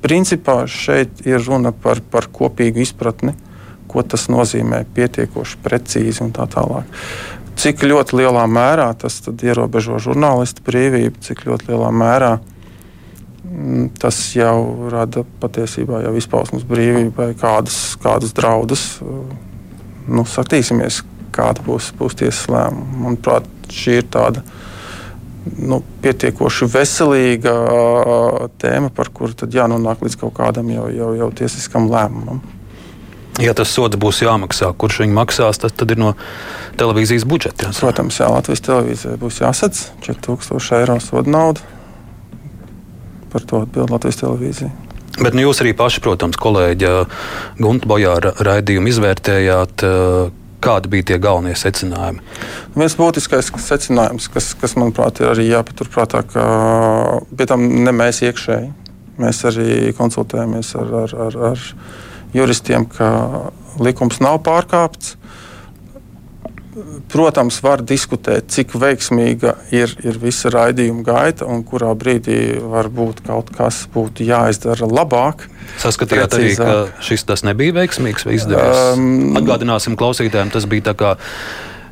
Principā 0.01 0.63
šeit 0.65 1.21
ir 1.29 1.43
runa 1.45 1.71
par, 1.71 2.01
par 2.01 2.25
kopīgu 2.33 2.81
izpratni, 2.81 3.35
ko 3.91 4.01
tas 4.01 4.25
nozīmē 4.31 4.85
pietiekoši 4.95 5.59
precīzi 5.61 6.23
un 6.25 6.31
tā 6.33 6.47
tālāk. 6.49 6.87
Cik 7.61 7.83
ļoti 7.85 8.17
lielā 8.17 8.47
mērā 8.49 8.87
tas 8.97 9.19
ierobežo 9.29 9.99
žurnālistu 10.01 10.63
brīvību, 10.65 11.21
cik 11.21 11.43
ļoti 11.45 11.69
lielā 11.69 11.91
mērā 11.93 12.31
mm, 12.39 12.50
tas 13.99 14.17
jau 14.35 14.89
rada 14.91 15.23
patiesībā 15.41 16.01
jau 16.05 16.13
izpausmes 16.19 16.65
brīvībai 16.67 17.31
kādus, 17.39 17.97
kādus 18.01 18.35
draudus. 18.37 18.85
Nu, 20.07 20.25
satīsimies, 20.27 21.01
kāda 21.35 21.63
būs, 21.65 21.91
būs 21.97 22.17
tiesas 22.21 22.47
lēmuma. 22.51 23.03
Manuprāt, 23.05 23.47
šī 23.71 23.99
ir 24.01 24.07
tāda 24.11 24.43
nu, 25.57 25.81
pietiekoši 26.03 26.69
veselīga 26.71 27.53
tēma, 28.61 28.91
par 28.95 29.11
kuru 29.13 29.35
tad 29.37 29.53
jānonāk 29.55 30.03
līdz 30.05 30.17
kaut 30.21 30.35
kādam 30.37 30.71
jau, 30.73 30.87
jau, 30.93 31.13
jau 31.17 31.29
tiesiskam 31.41 31.89
lēmumam. 31.91 32.41
Ja 33.41 33.53
tas 33.57 33.71
sods 33.71 33.97
būs 33.97 34.19
jāmaksā, 34.25 34.73
kurš 34.77 35.01
viņu 35.05 35.15
maksās, 35.15 35.61
tad, 35.61 35.73
tad 35.79 35.93
ir 35.93 36.01
no 36.01 36.11
televīzijas 36.77 37.23
budžeta. 37.25 37.69
Jāsaka. 37.69 37.87
Protams, 37.87 38.19
jā, 38.19 38.27
Latvijas 38.29 38.65
televīzijai 38.67 39.19
būs 39.21 39.39
jāsadz 39.41 39.85
4000 40.05 40.81
eiro 40.81 40.97
soda 41.01 41.31
nauda. 41.31 41.80
Par 43.31 43.45
to 43.47 43.63
atbild 43.65 43.93
Latvijas 43.93 44.19
televīzija. 44.21 44.71
Bet 45.19 45.35
nu, 45.35 45.43
jūs 45.43 45.59
arī 45.63 45.73
paši, 45.77 46.01
protams, 46.03 46.39
kolēģi 46.39 46.91
Gunta 47.59 47.89
Bojāra 47.89 48.31
raidījumu 48.47 48.91
izvērtējāt. 48.91 49.83
Kādi 50.61 50.91
bija 50.93 51.07
tie 51.09 51.17
galvenie 51.17 51.55
secinājumi? 51.57 52.21
Viens 52.77 52.95
būtiskais 52.95 53.49
secinājums, 53.63 54.27
kas, 54.29 54.51
kas 54.61 54.75
manuprāt, 54.77 55.17
ir 55.19 55.31
arī 55.31 55.47
jāpaturprātā, 55.49 56.21
ka 56.29 56.43
pie 57.33 57.47
tam 57.49 57.65
ne 57.81 57.93
mēs 57.95 58.21
iekšēji. 58.27 58.69
Mēs 59.21 59.41
arī 59.49 59.89
konsultējamies 59.97 60.69
ar, 60.79 60.93
ar, 61.01 61.15
ar, 61.25 61.39
ar 61.51 61.65
juristiem, 62.37 62.85
ka 62.93 63.09
likums 63.81 64.21
nav 64.23 64.39
pārkāpts. 64.45 65.17
Protams, 67.11 67.57
var 67.63 67.81
diskutēt, 67.83 68.47
cik 68.53 68.75
veiksmīga 68.79 69.55
ir, 69.75 69.93
ir 70.05 70.19
visa 70.21 70.51
raidījuma 70.53 71.03
gaita 71.07 71.47
un 71.49 71.65
kurā 71.67 71.91
brīdī 71.97 72.59
varbūt 72.61 73.23
kaut 73.27 73.51
kas 73.55 73.83
būtu 73.91 74.27
jāizdara 74.27 74.87
labāk. 74.87 75.47
Saskatījāt 75.81 76.37
arī, 76.37 76.53
ka 76.59 76.77
šis 77.03 77.27
tas 77.27 77.45
nebija 77.47 77.75
veiksmīgs 77.81 78.27
vai 78.27 78.37
izdevies? 78.39 78.85
Um, 78.95 79.35
Atgādināsim 79.39 79.97
klausītājiem, 79.99 80.53
tas 80.53 80.69
bija 80.71 80.91
tā 80.91 80.95
kā 80.99 81.11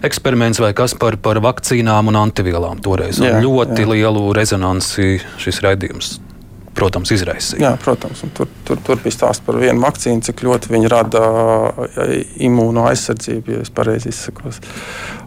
eksperiments 0.05 0.61
vai 0.63 0.71
kas 0.77 0.95
par, 0.95 1.19
par 1.19 1.41
vakcīnām 1.43 2.11
un 2.11 2.21
antivielām 2.21 2.79
toreiz. 2.83 3.19
Jā, 3.19 3.35
un 3.35 3.45
ļoti 3.45 3.83
jā. 3.83 3.91
lielu 3.95 4.25
rezonanci 4.37 5.19
šis 5.41 5.63
raidījums 5.65 6.17
protams, 6.75 7.11
izraisīja. 7.15 7.61
Jā, 7.63 7.71
protams, 7.81 8.23
tur, 8.37 8.49
tur, 8.67 8.79
tur 8.85 9.01
bija 9.03 9.15
stāsts 9.15 9.43
par 9.45 9.59
vienu 9.61 9.83
vakcīnu, 9.83 10.23
cik 10.25 10.43
ļoti 10.45 10.73
viņi 10.73 10.91
rada 10.91 11.23
imūno 12.49 12.87
aizsardzību, 12.91 13.55
ja 13.57 13.65
es 13.65 13.73
pareizi 13.73 14.13
izsakos. 14.13 14.61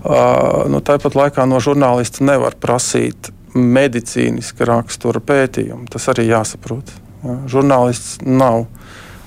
Uh, 0.03 0.65
nu, 0.73 0.83
tāpat 0.85 1.19
laikā 1.19 1.47
no 1.49 1.61
žurnālista 1.63 2.25
nevar 2.27 2.57
prasīt 2.61 3.33
medicīniska 3.55 4.67
rakstura 4.69 5.21
pētījumu. 5.25 5.89
Tas 5.93 6.09
arī 6.13 6.29
jāsaprot. 6.31 6.95
Ja? 7.23 7.37
Žurnālists 7.53 8.23
nav 8.25 8.67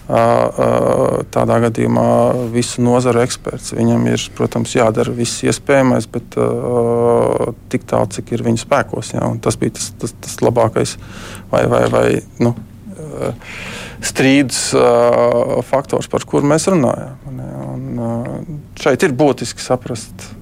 tādā 0.08 1.58
gadījumā 1.64 2.10
visu 2.54 2.84
nozaru 2.86 3.24
eksperts. 3.24 3.74
Viņam 3.74 4.06
ir, 4.12 4.22
protams, 4.38 4.76
jādara 4.78 5.14
viss 5.16 5.42
iespējamais, 5.48 6.06
bet 6.14 6.38
uh, 6.38 7.56
tik 7.74 7.88
tālu, 7.90 8.12
cik 8.14 8.36
ir 8.36 8.46
viņa 8.46 8.62
spēkos. 8.62 9.16
Ja? 9.16 9.32
Tas 9.42 9.58
bija 9.62 9.76
tas, 9.80 9.90
tas, 10.02 10.14
tas 10.22 10.38
labākais 10.46 10.96
vai, 11.50 11.66
vai, 11.72 11.84
vai 11.90 12.06
nu, 12.38 12.54
strīdus 14.06 14.62
uh, 14.78 15.58
faktors, 15.66 16.10
par 16.12 16.26
kuru 16.30 16.54
mēs 16.54 16.70
runājam. 16.70 17.18
Un, 17.26 17.86
uh, 17.98 18.32
šeit 18.82 19.08
ir 19.08 19.18
būtiski 19.18 19.64
saprast. 19.64 20.34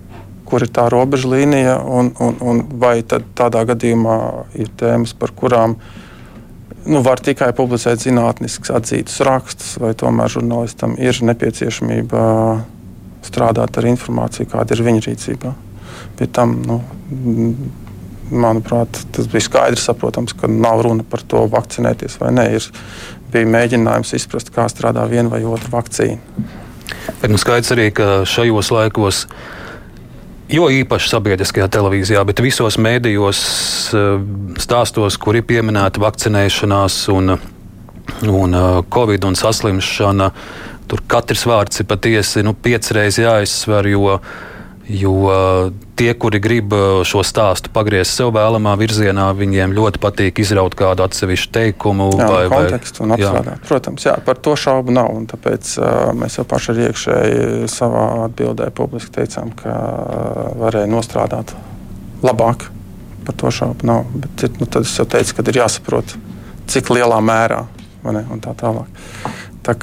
Kur 0.44 0.62
ir 0.62 0.70
tā 0.70 0.84
robeža 0.92 1.30
līnija, 1.32 1.80
un, 1.82 2.12
un, 2.22 2.36
un 2.44 2.60
vai 2.78 2.98
tādā 3.08 3.64
gadījumā 3.72 4.18
ir 4.60 4.68
tēmas, 4.78 5.16
par 5.18 5.32
kurām 5.34 5.78
uh, 5.80 6.03
nu, 6.86 7.02
var 7.06 7.22
tikai 7.24 7.52
publicēt 7.56 8.04
zinātniskus 8.04 8.74
atzītus 8.74 9.22
rakstus, 9.26 9.76
vai 9.82 9.94
tomēr 9.98 10.32
žurnālistam 10.34 10.98
ir 11.00 11.20
nepieciešamība 11.26 12.24
strādāt 13.24 13.80
ar 13.80 13.88
informāciju, 13.88 14.50
kāda 14.52 14.76
ir 14.76 14.84
viņa 14.86 15.06
rīcībā. 15.08 15.54
Pie 16.20 16.28
tam, 16.34 16.58
nu, 16.68 16.82
manuprāt, 18.34 19.00
tas 19.16 19.30
bija 19.32 19.48
skaidrs, 19.48 19.86
saprotams, 19.88 20.36
ka 20.38 20.50
nav 20.52 20.84
runa 20.86 21.06
par 21.08 21.24
to 21.28 21.46
vakcinēties 21.52 22.20
vai 22.22 22.34
nē. 22.36 22.48
Ir, 22.58 22.70
bija 23.34 23.50
mēģinājums 23.50 24.14
izprast, 24.18 24.52
kā 24.54 24.68
strādā 24.70 25.06
viena 25.10 25.32
vai 25.32 25.42
otra 25.48 25.72
vakcīna. 25.74 26.20
Bet 27.22 27.32
nu, 27.32 27.40
skaidrs 27.42 27.74
arī, 27.74 27.90
ka 27.96 28.24
šajos 28.30 28.70
laikos 28.74 29.24
jo 30.54 30.70
īpaši 30.70 31.10
sabiedriskajā 31.14 31.68
televīzijā, 31.74 32.22
bet 32.28 32.42
visos 32.44 32.78
mēdījos 32.82 33.42
eh, 33.98 34.14
stāstos, 34.62 35.18
kur 35.22 35.40
ir 35.40 35.48
pieminēta 35.50 36.02
vakcinēšanās 36.04 37.00
un, 37.14 37.36
un 38.30 38.60
eh, 38.60 38.70
covid 38.94 39.30
un 39.30 39.40
saslimšana. 39.40 40.32
Tur 40.92 41.02
katrs 41.10 41.46
vārds 41.50 41.82
ir 41.82 41.88
patiesi 41.90 42.44
nu, 42.46 42.54
piecreiz 42.54 43.18
jāizsver, 43.22 43.88
jo 43.94 44.18
Jo 44.88 45.32
tie, 45.96 46.10
kuri 46.20 46.42
grib 46.44 46.74
šo 47.08 47.22
stāstu 47.24 47.72
pagriezt 47.72 48.18
sev 48.18 48.34
vēlamā 48.36 48.74
virzienā, 48.80 49.30
viņiem 49.38 49.72
ļoti 49.78 50.02
patīk 50.04 50.42
izraut 50.44 50.76
kādu 50.76 51.06
atsevišķu 51.06 51.52
teikumu 51.56 52.10
jā, 52.20 52.28
vai 52.28 52.42
kontekstu 52.52 53.06
un 53.06 53.16
apstrādāt. 53.16 53.64
Protams, 53.70 54.08
jā, 54.10 54.18
par 54.26 54.42
to 54.44 54.58
šaubu 54.60 54.92
nav. 54.96 55.14
Tāpēc 55.32 55.72
uh, 55.80 55.92
mēs 56.20 56.36
jau 56.40 56.46
paši 56.50 56.74
arī 56.74 56.88
iekšēji 56.90 57.70
savā 57.72 58.04
atbildē 58.26 58.68
publiski 58.76 59.16
teicām, 59.22 59.54
ka 59.56 59.78
varēja 60.60 60.92
nostrādāt 60.92 61.56
labāk. 62.26 62.68
Par 63.24 63.40
to 63.40 63.54
šaubu 63.56 63.88
nav. 63.88 64.10
Bet 64.20 64.60
nu, 64.60 64.68
tad 64.68 64.84
es 64.84 64.98
jau 65.00 65.08
teicu, 65.08 65.38
ka 65.38 65.48
ir 65.48 65.62
jāsaprot, 65.64 66.18
cik 66.68 66.92
lielā 66.92 67.24
mērā 67.24 67.64
ne, 68.12 68.26
un 68.34 68.42
tā 68.44 68.52
tālāk. 68.58 68.90
Tā 69.64 69.76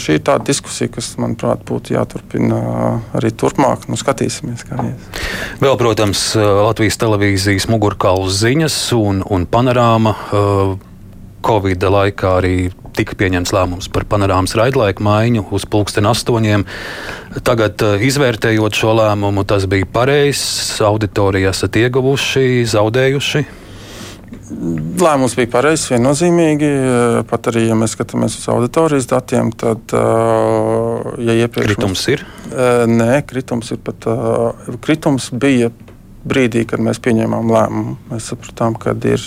šī 0.00 0.16
ir 0.16 0.24
tā 0.24 0.38
diskusija, 0.40 0.88
kas, 0.94 1.10
manuprāt, 1.20 1.60
būtu 1.68 1.92
jāturpina 1.92 2.60
arī 3.16 3.32
turpmāk. 3.36 3.84
Nu, 3.90 3.98
skatīsimies, 4.00 4.64
kā 4.64 4.80
ies. 4.88 5.10
Vēl, 5.60 5.76
protams, 5.80 6.30
Latvijas 6.36 6.96
televīzijas 7.02 7.68
mugurkauls 7.68 8.40
ziņas 8.40 8.78
un, 8.96 9.20
un 9.28 9.44
panorāma. 9.50 10.16
Covid 11.46 11.84
laikā 11.92 12.30
arī 12.40 12.56
tika 12.96 13.14
pieņemts 13.20 13.52
lēmums 13.54 13.90
par 13.92 14.06
panorāmas 14.08 14.56
raidlaiku 14.58 15.04
maiņu 15.04 15.44
uz 15.54 15.66
pulksten 15.70 16.08
astoņiem. 16.08 16.64
Tagad, 17.46 17.84
izvērtējot 18.08 18.80
šo 18.80 18.96
lēmumu, 18.98 19.44
tas 19.46 19.68
bija 19.70 19.86
pareizs. 19.92 20.80
Auditorija 20.82 21.52
esat 21.52 21.76
ieguvuši, 21.84 22.64
zaudējuši. 22.72 23.44
Lēmums 24.26 25.36
bija 25.38 25.48
pareizs, 25.52 25.86
viennozīmīgi. 25.92 26.68
Pat 27.30 27.46
arī, 27.52 27.66
ja 27.68 27.76
mēs 27.78 27.94
skatāmies 27.94 28.34
uz 28.40 28.48
auditorijas 28.50 29.06
datiem, 29.10 29.52
tad, 29.54 29.94
ja 31.22 31.36
iepriekš 31.44 31.70
kritums 31.70 32.02
mēs, 32.02 32.06
ir? 32.14 32.24
Nē, 32.90 33.20
kritums 33.28 33.70
ir 33.74 33.80
pat. 33.86 34.08
Kritums 34.82 35.30
bija 35.30 35.70
brīdī, 36.26 36.64
kad 36.66 36.82
mēs 36.82 36.98
pieņēmām 37.04 37.52
lēmumu. 37.54 37.96
Mēs 38.10 38.30
sapratām, 38.32 38.74
ka 38.82 38.96
ir, 39.06 39.22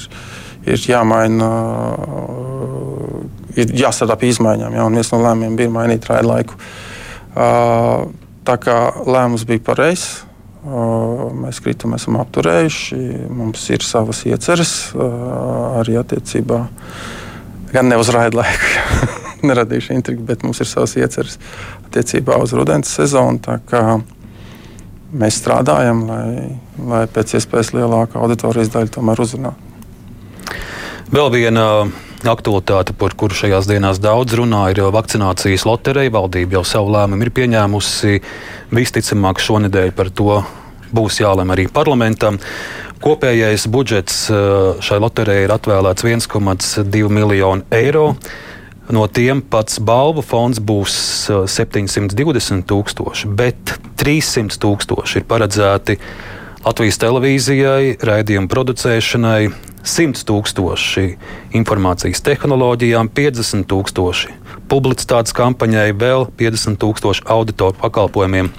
ir 0.67 0.87
jāmaina, 0.91 1.49
ir 3.55 3.75
jāstrādā 3.79 4.19
pie 4.19 4.33
izmaiņām. 4.35 4.75
Ja, 4.75 4.87
viens 4.91 5.13
no 5.15 5.23
lēmumiem 5.23 5.59
bija 5.59 5.75
mainīt 5.79 6.09
raidu 6.11 6.33
laiku. 6.33 6.59
Tā 8.49 8.59
kā 8.59 8.81
lēmums 9.07 9.47
bija 9.47 9.63
pareizs 9.71 10.25
Mēs 10.59 11.61
kritumu 11.63 11.95
esam 11.95 12.17
apturējuši. 12.19 12.97
Mums 13.31 13.63
ir 13.71 13.85
savas 13.85 14.25
ieceres 14.27 14.73
arī 14.99 15.95
attiecībā 16.01 16.65
gan 17.71 17.87
ne 17.87 17.99
uz 18.01 18.09
raidu 18.11 18.41
laiku, 18.41 18.71
neradīšu 19.47 19.93
intrigu, 19.95 20.25
bet 20.27 20.43
mums 20.43 20.59
ir 20.59 20.67
savas 20.67 20.97
ieceres 20.99 21.37
attiecībā 21.87 22.37
uz 22.43 22.53
rudens 22.57 22.91
sezonu. 22.91 23.39
Mēs 25.09 25.39
strādājam, 25.41 26.03
lai, 26.05 26.59
lai 26.85 27.05
pēc 27.09 27.37
iespējas 27.39 27.71
lielāka 27.73 28.19
auditorijas 28.21 28.69
daļa 28.75 28.93
tomēr 28.93 29.23
uzrunātu. 29.23 29.65
Vēl 31.09 31.31
viena 31.33 31.63
aktualitāte, 32.27 32.95
par 32.97 33.13
kuru 33.15 33.35
šajās 33.37 33.69
dienās 33.69 33.99
daudz 34.03 34.35
runā, 34.39 34.65
ir 34.73 34.81
vakcinācijas 34.91 35.65
loterija. 35.69 36.11
Valdība 36.15 36.59
jau 36.59 36.65
savu 36.67 36.91
lēmumu 36.95 37.27
ir 37.27 37.31
pieņēmusi. 37.35 38.19
Visticamāk, 38.75 39.39
šonadēļ 39.43 39.93
par 39.95 40.11
to 40.11 40.41
būs 40.95 41.21
jālem 41.21 41.53
arī 41.53 41.67
parlamentam. 41.71 42.39
Kopējais 42.99 43.67
budžets 43.71 44.25
eh, 44.33 44.81
šai 44.83 44.99
loterijai 44.99 45.45
ir 45.47 45.55
atvēlēts 45.55 46.03
1,2 46.03 47.11
miljonu 47.13 47.67
eiro. 47.71 48.11
No 48.89 49.05
tiem 49.05 49.43
pats 49.45 49.77
balvu 49.85 50.23
fonds 50.25 50.59
būs 50.59 50.97
720 51.29 52.17
eh, 52.17 52.65
tūkstoši, 52.67 53.31
bet 53.39 53.77
300 54.01 54.59
tūkstoši 54.59 55.21
ir 55.21 55.29
paredzēti 55.29 55.99
Latvijas 56.59 56.99
televīzijai, 56.99 57.93
raidījumu 58.03 58.49
producēšanai, 58.51 59.43
100 59.83 60.25
tūkstoši 60.27 61.05
informācijas 61.57 62.23
tehnoloģijām, 62.25 63.11
50 63.15 63.67
tūkstoši 63.69 64.33
publicitātes 64.69 65.35
kampaņai, 65.35 65.91
vēl 65.97 66.27
50 66.39 66.79
tūkstoši 66.81 67.25
auditoru 67.31 67.77
pakalpojumiem. 67.79 68.51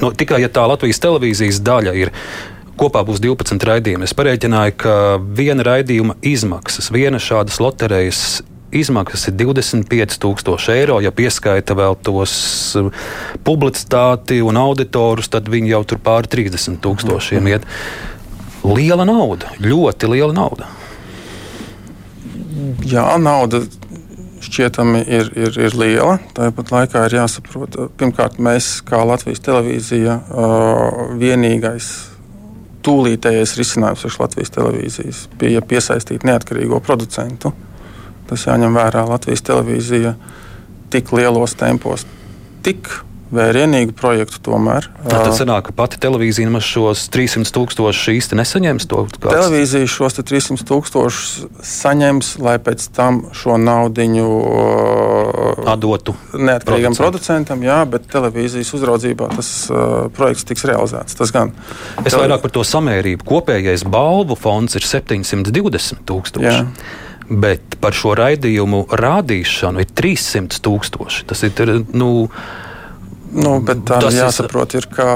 Nu, 0.00 0.12
tikai 0.16 0.40
ja 0.42 0.50
tā 0.52 0.64
Latvijas 0.68 1.00
televīzijas 1.02 1.60
daļa 1.64 1.94
ir 1.98 2.12
kopā 2.80 3.02
būs 3.04 3.20
12 3.22 3.66
raidījumi. 3.68 4.06
Es 4.08 4.16
pareiķināju, 4.16 4.76
ka 4.80 4.94
viena 5.36 5.66
raidījuma 5.66 6.16
izmaksas, 6.24 6.88
viena 6.94 7.20
šādas 7.20 7.60
loterijas 7.60 8.40
izmaksas 8.72 9.28
ir 9.28 9.34
25,000 9.34 10.76
eiro. 10.76 11.00
Ja 11.02 11.12
pieskaita 11.12 11.74
vēl 11.76 11.98
tos 12.06 12.32
uh, 12.78 12.90
publicitāti 13.44 14.40
un 14.46 14.60
auditorus, 14.60 15.30
tad 15.32 15.50
viņi 15.50 15.74
jau 15.74 15.82
tur 15.92 16.00
pāri 16.04 16.30
30,000 16.30 17.50
iet. 17.50 17.66
Liela 18.64 19.06
nauda, 19.08 19.54
ļoti 19.62 20.10
liela 20.10 20.34
nauda. 20.36 20.68
Jā, 22.84 23.06
nauda 23.20 23.62
šķietami 24.44 25.00
ir, 25.04 25.30
ir, 25.36 25.56
ir 25.68 25.76
liela. 25.78 26.18
Tāpat 26.36 26.72
laikā 26.74 27.04
ir 27.08 27.18
jāsaprot, 27.20 27.76
pirmkārt, 28.00 28.38
mēs 28.42 28.78
kā 28.86 29.02
Latvijas 29.06 29.42
televīzija 29.46 30.16
vienīgais 31.20 31.90
tūlītējais 32.84 33.56
risinājums 33.60 34.04
priekš 34.04 34.18
Latvijas 34.22 34.54
televīzijas 34.56 35.24
bija 35.40 35.60
piesaistīt 35.64 36.24
neatkarīgo 36.28 36.80
producentu. 36.84 37.52
Tas 38.30 38.46
jāņem 38.46 38.76
vērā 38.76 39.04
Latvijas 39.08 39.44
televīzija 39.46 40.14
tik 40.90 41.12
lielos 41.14 41.54
tempos, 41.58 42.06
tik 42.64 42.88
vērienīgu 43.34 43.94
projektu 43.96 44.40
tomēr. 44.50 44.88
Tā 45.04 45.22
tad 45.24 45.34
sanāk, 45.38 45.68
ka 45.68 45.74
pati 45.76 46.00
televīzija 46.02 46.48
nemaz 46.48 46.66
šos 46.66 47.06
300 47.14 47.52
tūkstošus 47.54 48.10
īsti 48.16 48.38
nesaņems. 48.40 48.86
To, 48.90 49.04
kāds... 49.14 49.30
Televīzija 49.30 49.90
šos 49.90 50.18
300 50.20 50.66
tūkstošus 50.68 51.30
saņems, 51.70 52.32
lai 52.42 52.56
pēc 52.62 52.88
tam 52.96 53.22
šo 53.36 53.58
naudu 53.60 53.90
atdotu 55.70 56.14
neatkarīgam 56.34 56.96
producentam, 56.98 57.62
jā, 57.64 57.80
bet 57.90 58.08
televīzijas 58.10 58.72
uzraudzībā 58.76 59.30
tas 59.34 59.50
uh, 59.70 60.08
projekts 60.16 60.46
tiks 60.48 60.66
realizēts. 60.68 61.18
Tas 61.18 61.32
gan. 61.34 61.52
Es 62.04 62.12
Tele... 62.12 62.24
vairāk 62.24 62.44
par 62.44 62.54
to 62.54 62.64
samērību. 62.66 63.26
Kopējais 63.28 63.84
balvu 63.90 64.38
fonds 64.38 64.78
ir 64.78 64.86
720 64.86 66.04
tūkstoši. 66.08 66.64
Bet 67.30 67.76
par 67.78 67.94
šo 67.94 68.16
raidījumu 68.18 68.88
rādīšanu 68.98 69.84
ir 69.84 69.92
300 69.94 70.58
tūkstoši. 70.64 71.28
Tas 71.30 71.44
ir 71.46 71.76
nu, 71.94 72.10
Nu, 73.30 73.60
bet 73.62 73.84
tā 73.86 74.00
tas 74.02 74.16
jāsaprot, 74.16 74.74
ir, 74.78 74.88
ka 74.90 75.06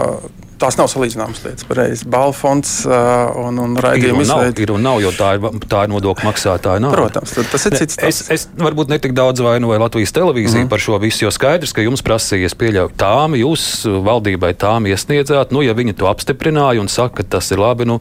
tās 0.60 0.78
nav 0.78 0.88
salīdzināmas 0.92 1.42
lietas. 1.44 1.66
Pareizi. 1.68 2.06
Balfonds 2.10 2.74
uh, 2.88 3.34
un, 3.44 3.58
un 3.62 3.76
raidījuma 3.80 4.24
izveide. 4.24 4.64
Ir 4.64 4.74
un 4.74 4.84
nav, 4.84 5.00
jo 5.04 5.12
tā 5.14 5.34
ir, 5.38 5.60
tā 5.70 5.84
ir 5.86 5.92
nodokļu 5.92 6.28
maksātāja 6.28 6.82
nauda. 6.82 6.98
Protams, 6.98 7.34
tas 7.52 7.68
ir 7.68 7.78
cits. 7.80 7.98
Es, 8.04 8.20
es 8.32 8.46
varbūt 8.60 8.92
netik 8.92 9.14
daudz 9.16 9.42
vainoju 9.44 9.80
Latvijas 9.82 10.14
televīziju 10.14 10.64
mm 10.64 10.70
par 10.74 10.80
šo 10.80 10.96
visu, 10.98 11.26
jo 11.26 11.30
skaidrs, 11.34 11.74
ka 11.76 11.82
jums 11.84 12.02
prasījies 12.04 12.54
pieļaut 12.58 12.94
tām, 12.98 13.34
jūs 13.36 13.84
valdībai 13.84 14.54
tām 14.58 14.88
iesniedzāt, 14.88 15.52
nu, 15.54 15.60
ja 15.62 15.74
viņi 15.76 15.96
to 16.00 16.08
apstiprināja 16.08 16.80
un 16.80 16.88
saka, 16.90 17.20
ka 17.20 17.36
tas 17.36 17.50
ir 17.52 17.60
labi, 17.60 17.86
nu, 17.88 17.98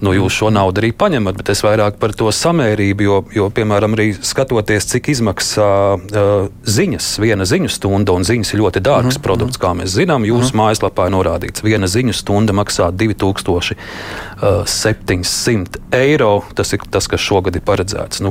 nu 0.00 0.14
jūs 0.16 0.38
šo 0.40 0.48
naudu 0.54 0.82
arī 0.82 0.90
paņemat, 0.96 1.36
bet 1.38 1.52
es 1.52 1.62
vairāk 1.66 1.98
par 2.00 2.14
to 2.16 2.32
samērību, 2.34 3.04
jo, 3.04 3.18
jo 3.34 3.48
piemēram, 3.54 3.96
arī 3.98 4.08
skatoties, 4.16 4.88
cik 4.94 5.10
izmaksā 5.12 5.68
uh, 5.98 6.48
ziņas, 6.64 7.10
viena 7.22 7.46
ziņu 7.48 7.70
stunda, 7.76 8.16
un 8.16 8.26
ziņas 8.28 8.54
ir 8.54 8.64
ļoti 8.64 8.84
dārgs 8.84 9.18
mm 9.18 9.26
produkts, 9.28 9.60
kā 9.60 9.74
mēs 9.76 9.92
zinām, 9.98 10.24
jūsu 10.24 10.54
mm 10.54 10.60
mājaslapā 10.62 11.08
ir 11.08 11.14
norādīts 11.14 11.64
viena 11.66 11.87
ziņu 11.90 12.14
stunda 12.16 12.52
maksā 12.56 12.86
2700 12.94 15.78
eiro. 15.98 16.32
Tas 16.54 16.72
ir 16.74 16.80
tas, 16.90 17.06
kas 17.10 17.20
šogad 17.24 17.56
ir 17.58 17.62
paredzēts. 17.66 18.20
Nu, 18.24 18.30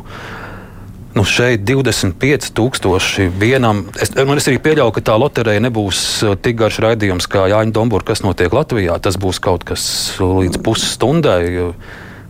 Nu 1.18 1.24
šeit 1.26 1.64
25,000 1.66 3.32
vienam. 3.40 3.88
Es, 3.98 4.12
es 4.14 4.48
arī 4.52 4.60
pieļauju, 4.62 4.94
ka 4.94 5.02
tā 5.08 5.16
loterija 5.18 5.64
nebūs 5.66 6.00
tik 6.46 6.60
garš 6.60 6.78
raidījums 6.84 7.26
kā 7.32 7.48
Jāņa 7.50 7.74
Dombūra, 7.74 8.06
kas 8.06 8.22
notiek 8.22 8.54
Latvijā. 8.54 9.00
Tas 9.02 9.18
būs 9.18 9.40
kaut 9.42 9.66
kas 9.66 9.82
līdz 10.22 10.62
pusstundai. 10.62 11.74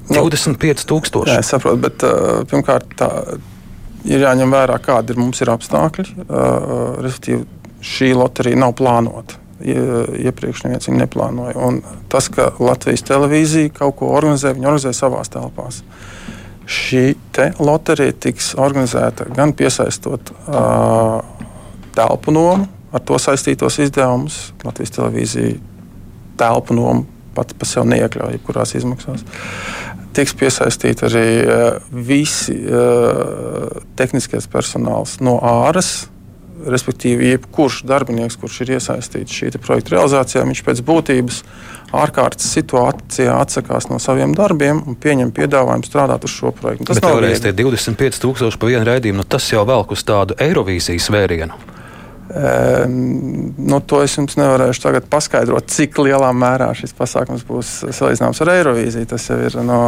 25,000. 0.08 1.28
Jā, 1.28 1.42
es 1.42 1.52
saprotu, 1.52 1.82
bet 1.84 2.00
uh, 2.08 2.48
pirmkārt 2.48 2.88
tā 2.96 3.10
ir 4.08 4.24
jāņem 4.24 4.56
vērā, 4.56 4.80
kādi 4.86 5.12
ir 5.12 5.20
mums 5.20 5.44
ir 5.44 5.52
apstākļi. 5.52 6.08
Uh, 6.24 7.04
respektīvi, 7.04 7.44
šī 7.84 8.14
loterija 8.16 8.64
nav 8.64 8.72
plānota 8.80 9.36
iepriekš 9.64 10.64
neviens 10.66 10.90
viņu 10.90 11.02
neplānoja. 11.02 11.56
Un 11.68 11.82
tas, 12.12 12.30
ka 12.34 12.52
Latvijas 12.62 13.06
televīzija 13.08 13.74
kaut 13.78 13.98
ko 14.02 14.12
organizē, 14.18 14.54
viņi 14.56 14.70
organizē 14.70 14.94
savās 14.96 15.32
telpās. 15.34 15.82
Šī 16.68 17.16
loterija 17.64 18.16
tiks 18.28 18.52
organizēta 18.60 19.30
gan 19.36 19.54
piesaistot 19.56 20.34
uh, 20.34 21.22
telpu 21.96 22.34
nomu, 22.36 22.68
ar 22.92 23.04
to 23.08 23.20
saistītos 23.22 23.80
izdevumus. 23.86 24.52
Latvijas 24.66 24.98
televīzija 24.98 25.56
telpu 26.38 26.76
nomu 26.78 27.08
pati 27.38 27.58
par 27.58 27.70
sevi 27.70 27.94
neiekļauj 27.94 28.38
jebkurās 28.38 28.74
izmaksās. 28.78 29.24
Tiks 30.18 30.34
piesaistīti 30.38 31.06
arī 31.06 31.26
uh, 31.46 31.66
visi 31.94 32.58
uh, 32.66 33.68
tehniskais 33.98 34.50
personāls 34.50 35.20
no 35.22 35.38
āras 35.46 36.08
respektīvi, 36.66 37.32
jebkurš 37.34 37.82
darbinieks, 37.88 38.38
kurš 38.42 38.62
ir 38.66 38.76
iesaistīts 38.78 39.38
šī 39.40 39.52
projekta 39.62 39.96
realizācijā, 39.96 40.44
viņš 40.48 40.64
pēc 40.66 40.82
būtības 40.88 41.40
ārkārtas 41.98 42.50
situācijā 42.58 43.38
atsakās 43.38 43.88
no 43.92 44.02
saviem 44.04 44.36
darbiem 44.38 44.82
un 44.88 44.98
pieņem 45.00 45.32
piedāvājumu 45.36 45.88
strādāt 45.88 46.28
uz 46.28 46.36
šo 46.36 46.52
projektu. 46.56 46.90
Tas 46.90 47.02
nav 47.04 47.22
reizes 47.24 47.46
tie 47.46 47.56
25,000 47.56 48.60
par 48.60 48.74
vienu 48.74 48.86
raidījumu, 48.90 49.24
nu 49.24 49.28
tas 49.38 49.48
jau 49.54 49.64
velk 49.68 49.96
uz 49.96 50.04
tādu 50.08 50.38
Eirovīzijas 50.44 51.12
vērienu. 51.14 51.58
E, 52.28 52.86
nu, 52.90 53.80
to 53.88 54.02
es 54.04 54.18
jums 54.18 54.36
nevarēšu 54.36 54.84
tagad 54.84 55.06
paskaidrot, 55.08 55.70
cik 55.72 55.96
lielā 56.04 56.34
mērā 56.36 56.74
šis 56.76 56.92
pasākums 56.98 57.46
būs 57.48 57.70
salīdzināms 57.96 58.42
ar 58.44 58.52
Eirovīziju. 58.58 59.08
Tas 59.14 59.30
jau 59.32 59.38
ir 59.48 59.56
no 59.64 59.80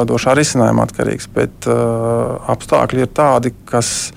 radošā 0.00 0.34
risinājuma 0.38 0.88
atkarīgs. 0.88 1.28
Bet 1.34 1.68
uh, 1.70 2.38
apstākļi 2.50 3.04
ir 3.06 3.12
tādi, 3.14 3.54
kas 3.68 4.10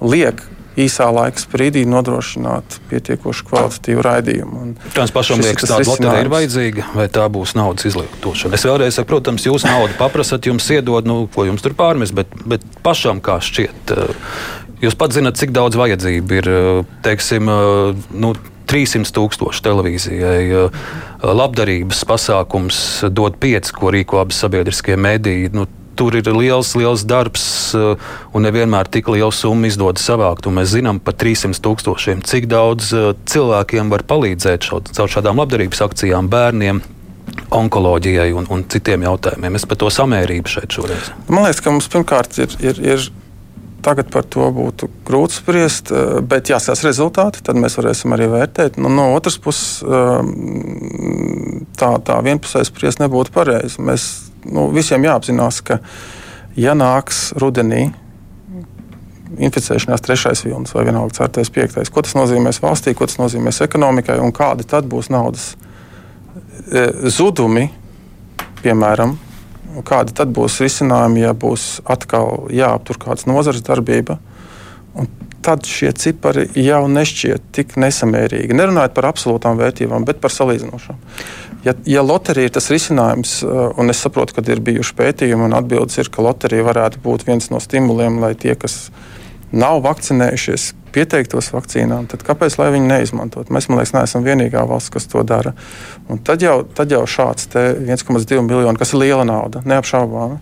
liek 0.00 0.42
īsā 0.76 1.06
laika 1.12 1.40
sprīdī 1.40 1.84
nodrošināt 1.88 2.78
pietiekoši 2.90 3.44
kvalitatīvu 3.48 4.04
raidījumu. 4.04 4.64
Tās 4.94 5.12
pašam 5.14 5.40
liekas, 5.40 5.64
ka 5.64 5.70
tāda 5.72 5.88
loterija 5.88 6.24
ir 6.24 6.32
vajadzīga, 6.32 6.88
vai 6.96 7.06
tā 7.12 7.24
būs 7.32 7.56
naudas 7.56 7.88
izlietošana. 7.88 8.56
Es 8.58 8.66
vēlreiz 8.68 8.98
saku, 8.98 9.10
protams, 9.14 9.46
jūs 9.48 9.64
naudu 9.66 9.96
paprasat, 10.00 10.48
jums 10.50 10.68
iedod, 10.74 11.08
nu, 11.08 11.22
ko 11.32 11.46
jums 11.48 11.64
tur 11.64 11.76
pārmest, 11.78 12.16
bet, 12.16 12.32
bet 12.48 12.64
pašam 12.84 13.22
kā 13.24 13.38
šķiet, 13.44 13.94
eh, 13.96 14.28
jūs 14.84 14.98
pats 15.00 15.16
zinat, 15.16 15.40
cik 15.40 15.56
daudz 15.56 15.80
vajadzību 15.80 16.38
ir, 16.42 16.52
eh, 16.52 16.84
teiksim, 17.06 17.48
eh, 17.52 18.04
nu, 18.12 18.34
300 18.66 19.14
tūkstoši 19.14 19.62
televīzijai. 19.62 20.70
Labdarības 21.22 22.00
pasākums 22.02 22.78
dod 23.14 23.36
pieci, 23.38 23.70
ko 23.70 23.92
rīko 23.94 24.18
abas 24.18 24.40
sabiedriskie 24.42 24.96
mediji. 24.98 25.52
Nu, 25.54 25.68
tur 25.96 26.16
ir 26.18 26.28
liels, 26.36 26.74
liels 26.78 27.04
darbs, 27.08 27.46
eh, 27.74 27.96
un 28.36 28.46
nevienmēr 28.46 28.90
tik 28.92 29.08
liela 29.12 29.32
summa 29.34 29.70
izdodas 29.70 30.04
savākt. 30.06 30.48
Mēs 30.52 30.74
zinām 30.76 31.00
par 31.02 31.16
300 31.18 31.62
tūkstošiem, 31.64 32.22
cik 32.26 32.48
daudz 32.52 32.92
eh, 32.92 33.12
cilvēkiem 33.32 33.92
var 33.92 34.06
palīdzēt 34.08 34.68
caur 34.68 35.12
šādām 35.12 35.42
labdarības 35.42 35.84
akcijām 35.88 36.30
bērniem. 36.32 36.82
Onkoloģijai 37.56 38.30
un, 38.38 38.46
un 38.50 38.62
citiem 38.70 39.02
jautājumiem. 39.02 39.56
Es 39.58 39.66
par 39.68 39.78
to 39.80 39.90
samērību 39.92 40.50
šeit 40.50 40.76
šoreiz. 40.76 41.10
Man 41.28 41.44
liekas, 41.44 41.60
ka 41.62 41.72
mums 41.74 41.88
pirmkārt 41.90 42.38
ir, 42.42 42.54
ir, 42.62 42.78
ir 42.94 43.08
tagad 43.86 44.08
par 44.14 44.24
to 44.30 44.46
būtu 44.54 44.88
grūti 45.06 45.40
spriest, 45.40 45.90
eh, 45.90 46.20
bet 46.22 46.52
jāskatās 46.52 46.84
rezultāti, 46.86 47.42
tad 47.46 47.58
mēs 47.60 47.78
varēsim 47.78 48.14
arī 48.14 48.30
vērtēt. 48.32 48.78
Nu, 48.82 48.92
no 48.92 49.10
otras 49.16 49.38
puses, 49.42 49.82
tā, 51.76 51.90
tā 52.06 52.16
vienpusēji 52.26 52.70
spriest 52.70 53.02
nebūtu 53.02 53.34
pareizi. 53.34 53.82
Mēs 53.82 54.08
nu, 54.52 54.68
visiem 54.74 55.04
jāapzinās, 55.06 55.60
ka 55.66 55.80
ja 56.56 56.74
nāks 56.76 57.30
rudenī 57.40 57.88
inficēšanās 59.36 60.04
trešais 60.04 60.44
vilnis 60.46 60.74
vai 60.74 60.86
vienalga 60.86 61.18
ceturtais, 61.18 61.50
piektais, 61.52 61.90
ko 61.92 62.02
tas 62.04 62.14
nozīmēs 62.16 62.60
valstī, 62.62 62.94
ko 62.96 63.08
tas 63.08 63.18
nozīmēs 63.20 63.60
ekonomikai 63.66 64.18
un 64.22 64.32
kādi 64.34 64.66
tad 64.68 64.86
būs 64.90 65.10
naudas 65.12 65.50
e, 66.70 66.86
zudumi, 67.12 67.66
piemēram, 68.62 69.16
kādi 69.86 70.14
tad 70.16 70.32
būs 70.34 70.60
risinājumi, 70.64 71.26
ja 71.26 71.34
būs 71.36 71.66
atkal 71.84 72.46
jāaptur 72.54 73.00
kādas 73.02 73.26
nozares 73.28 73.64
darbība. 73.66 74.18
Un 74.96 75.10
tad 75.46 75.66
šie 75.70 75.92
cipari 75.94 76.48
jau 76.58 76.84
nešķiet 76.90 77.50
tik 77.54 77.76
nesamērīgi. 77.78 78.56
Nerunājot 78.56 78.94
par 78.96 79.06
absolūtām 79.12 79.58
vērtībām, 79.60 80.06
bet 80.08 80.18
par 80.22 80.34
salīdzinošām. 80.34 80.98
Ja, 81.66 81.74
ja 81.86 82.02
loterija 82.02 82.50
ir 82.50 82.54
tas 82.54 82.66
risinājums, 82.70 83.38
uh, 83.46 83.68
un 83.78 83.90
es 83.90 84.00
saprotu, 84.02 84.34
ka 84.36 84.44
ir 84.50 84.62
bijuši 84.66 84.96
pētījumi, 84.98 85.46
un 85.48 85.54
atbildes 85.58 85.98
ir, 86.02 86.10
ka 86.10 86.24
loterija 86.26 86.66
varētu 86.66 87.02
būt 87.04 87.26
viens 87.28 87.50
no 87.52 87.62
stimuliem, 87.62 88.18
lai 88.22 88.34
tie, 88.38 88.54
kas 88.58 88.88
nav 89.54 89.80
vakcinējušies, 89.86 90.72
pieteiktos 90.96 91.50
vakcīnām, 91.52 92.08
tad 92.10 92.24
kāpēc 92.26 92.56
viņi 92.58 92.88
neizmantot? 92.88 93.50
Mēs, 93.52 93.68
man 93.68 93.80
liekas, 93.80 93.94
neesam 93.94 94.24
vienīgā 94.26 94.64
valsts, 94.66 94.92
kas 94.94 95.06
to 95.10 95.22
dara. 95.26 95.52
Un 96.10 96.22
tad 96.24 96.42
jau, 96.42 96.62
tad 96.64 96.90
jau 96.94 97.04
šāds 97.06 97.50
1,2 97.52 98.42
miljoni, 98.46 98.80
kas 98.80 98.94
ir 98.94 99.02
liela 99.04 99.26
nauda, 99.28 99.62
neapšaubāmi, 99.68 100.40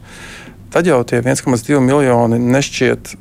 tad 0.75 0.88
jau 0.88 1.03
tie 1.09 1.21
1,2 1.25 1.83
miljoni 1.85 2.40
nešķiet 2.40 3.17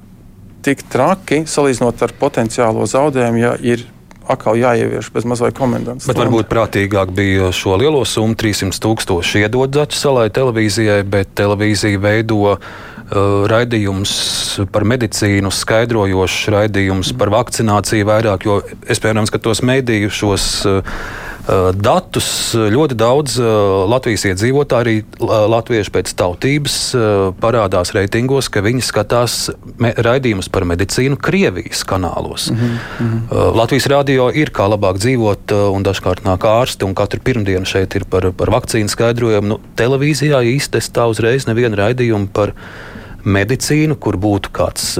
tik 0.64 0.86
traki 0.92 1.44
salīdzinot 1.50 2.06
ar 2.06 2.16
potenciālo 2.20 2.88
zaudējumu, 2.90 3.42
ja 3.42 3.58
ir 3.62 3.86
atkal 4.30 4.56
jāievieš 4.56 5.10
bez 5.14 5.28
mazliet 5.28 5.58
komendants. 5.58 6.08
Bet 6.08 6.20
varbūt 6.20 6.48
prātīgāk 6.52 7.12
bija 7.16 7.52
šo 7.56 7.76
lielo 7.80 8.04
summu, 8.08 8.38
300 8.40 8.80
tūkstoši 8.84 9.44
iedot 9.44 9.76
Zaķu 9.76 10.00
salai 10.00 10.30
televīzijai, 10.34 11.02
bet 11.04 11.34
televīzija 11.40 12.00
veido 12.04 12.40
uh, 12.54 12.64
raidījums 13.52 14.14
par 14.72 14.88
medicīnu, 14.88 15.52
skaidrojošs 15.52 16.48
raidījums 16.56 17.12
par 17.20 17.34
vakcināciju 17.36 18.08
vairāk, 18.08 18.48
jo 18.48 18.62
es, 18.88 19.04
piemēram, 19.04 19.28
skatos 19.30 19.64
mēdīju 19.66 20.14
šos 20.22 20.48
uh, 20.70 21.04
datus 21.76 22.28
ļoti 22.56 22.96
daudz 22.96 23.36
Latvijas 23.92 24.24
iedzīvotāji, 24.30 24.84
arī 24.84 25.28
latvieši 25.52 25.92
pēc 25.92 26.14
tautības, 26.20 26.78
parādās 27.42 27.92
reitingos, 27.96 28.48
ka 28.54 28.64
viņi 28.64 28.84
skatās 28.86 29.38
raidījumus 29.80 30.48
par 30.54 30.64
medicīnu 30.70 31.20
Krievijas 31.20 31.84
kanālos. 31.88 32.50
Mm 32.52 32.58
-hmm. 32.58 33.56
Latvijas 33.56 33.88
radio 33.92 34.30
ir 34.32 34.52
kā 34.52 34.70
labāk 34.72 34.98
dzīvot, 35.04 35.52
un 35.76 35.84
dažkārt 35.84 36.24
nāk 36.24 36.48
ārsti, 36.48 36.86
un 36.86 36.96
katru 36.96 37.20
pirmdienu 37.20 37.66
šeit 37.66 37.96
ir 37.96 38.06
par, 38.06 38.32
par 38.32 38.50
vakcīnu 38.50 38.88
skaidrojumu. 38.88 39.48
Nu, 39.48 39.60
televīzijā 39.76 40.40
īstenībā 40.44 40.94
tā 40.94 41.06
uzreiz 41.10 41.48
nevienu 41.48 41.76
raidījumu 41.76 42.28
par 42.34 42.54
medicīnu, 43.24 43.96
kur 43.96 44.18
būtu 44.18 44.52
kāds 44.52 45.00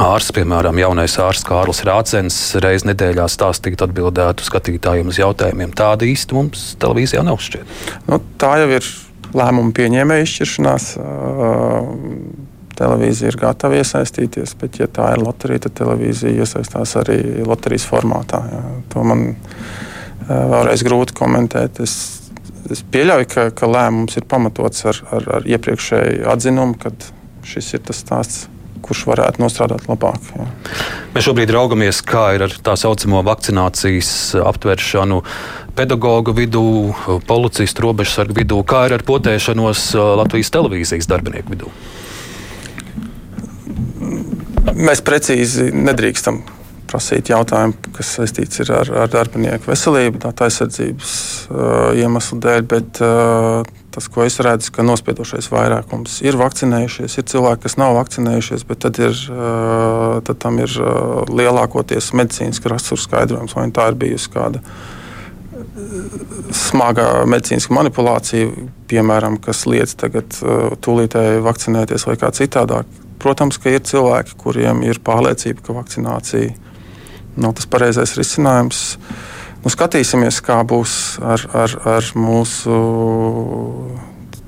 ārsts, 0.00 0.32
piemēram, 0.34 0.78
jaunais 0.80 1.14
ārsts 1.22 1.46
Kārlis 1.48 1.82
Rācens, 1.86 2.38
reizes 2.62 2.86
nedēļā 2.88 3.26
stāstīt 3.30 3.82
atbildētu 3.84 4.46
skatītājiem 4.46 5.10
uz 5.12 5.20
jautājumiem. 5.20 5.74
Tāda 5.76 6.06
īsti 6.08 6.36
mums 6.36 6.64
televīzijā 6.82 7.24
nav 7.26 7.40
šķiet. 7.42 7.76
Nu, 8.08 8.20
tā 8.40 8.56
jau 8.62 8.70
ir 8.78 8.88
lēmumu 9.34 9.74
pieņēmēja 9.76 10.26
izšķiršanās. 10.26 10.88
Televīzija 12.74 13.30
ir 13.30 13.38
gatava 13.38 13.78
iesaistīties, 13.78 14.56
bet, 14.58 14.80
ja 14.82 14.88
tā 14.90 15.12
ir 15.14 15.22
loterija, 15.22 15.66
tad 15.66 15.76
televīzija 15.78 16.42
iesaistās 16.42 16.96
arī 16.98 17.18
loterijas 17.46 17.86
formātā. 17.86 18.40
Jā. 18.50 18.62
To 18.94 19.04
man 19.06 19.28
vēlreiz 20.26 20.82
grūti 20.86 21.14
komentēt. 21.14 21.78
Es, 21.84 21.94
es 22.74 22.82
pieļauju, 22.94 23.28
ka, 23.30 23.46
ka 23.54 23.70
lēmums 23.70 24.18
ir 24.18 24.26
pamatots 24.26 24.88
ar, 24.90 24.98
ar, 25.14 25.30
ar 25.38 25.46
iepriekšēju 25.54 26.26
atzinumu, 26.34 26.80
ka 26.82 26.90
šis 27.46 27.76
ir 27.76 27.86
tas 27.86 28.02
stāsts 28.02 28.48
kurš 28.84 29.04
varētu 29.10 29.42
nostrādāt 29.42 29.88
labāk. 29.90 30.30
Jā. 30.36 30.46
Mēs 31.14 31.26
šobrīd 31.28 31.52
raugamies, 31.54 32.00
kā 32.06 32.26
ir 32.36 32.46
ar 32.46 32.54
tā 32.66 32.76
saucamo 32.78 33.22
vakcinācijas 33.26 34.12
aptvēršanu 34.44 35.20
pedagoģu 35.78 36.34
vidū, 36.38 36.66
policistu 37.28 37.88
robežsargu 37.88 38.36
vidū, 38.40 38.60
kā 38.68 38.86
ir 38.88 38.98
ar 38.98 39.06
potēšanos 39.06 39.92
Latvijas 40.20 40.52
televīzijas 40.54 41.10
darbinieku 41.10 41.56
vidū. 41.56 41.72
Mēs 44.74 45.02
precīzi 45.06 45.70
nedrīkstam 45.74 46.42
prasīt 46.94 47.30
jautājumu, 47.32 47.74
kas 47.96 48.12
saistīts 48.18 48.62
ar, 48.68 48.90
ar 49.04 49.10
darbinieku 49.10 49.70
veselību, 49.70 50.20
tā 50.22 50.46
aizsardzības 50.46 51.14
uh, 51.50 51.90
iemeslu 51.98 52.38
dēļ, 52.44 52.66
bet 52.70 53.00
uh, 53.02 53.64
tas, 53.94 54.08
ko 54.10 54.24
es 54.26 54.40
redzu, 54.42 54.72
ka 54.74 54.84
nospiedošais 54.86 55.48
vairākums 55.52 56.18
ir 56.26 56.38
vakcinējušies, 56.40 57.18
ir 57.20 57.28
cilvēki, 57.30 57.62
kas 57.66 57.78
nav 57.80 57.94
vakcinējušies, 57.98 58.66
bet 58.68 58.82
tad, 58.84 58.98
ir, 59.02 59.14
uh, 59.30 60.18
tad 60.26 60.40
tam 60.42 60.58
ir 60.62 60.74
uh, 60.82 61.22
lielākoties 61.30 62.10
medicīniska 62.18 62.72
rakstura 62.72 63.04
skaidrojums, 63.04 63.54
vai 63.56 63.68
tā 63.74 63.90
ir 63.92 63.98
bijusi 64.02 64.32
kāda 64.34 64.64
smaga 66.54 67.06
medicīniska 67.30 67.74
manipulācija, 67.74 68.50
piemēram, 68.90 69.38
kas 69.42 69.64
liedz 69.70 69.94
tagad 70.00 70.36
uh, 70.42 70.74
tūlītēji 70.84 71.42
vakcinēties 71.44 72.06
vai 72.10 72.18
kā 72.20 72.30
citādāk. 72.34 72.90
Protams, 73.22 73.58
ka 73.62 73.72
ir 73.72 73.84
cilvēki, 73.86 74.36
kuriem 74.40 74.82
ir 74.84 75.00
pārliecība, 75.04 75.62
ka 75.64 75.76
vakcinācija 75.78 76.52
nav 77.40 77.54
tas 77.58 77.70
pareizais 77.70 78.14
risinājums. 78.18 78.82
Nu, 79.64 79.70
skatīsimies, 79.72 80.42
kā 80.44 80.58
būs 80.68 81.16
ar, 81.24 81.40
ar, 81.56 81.74
ar 81.88 82.08
mūsu 82.20 82.74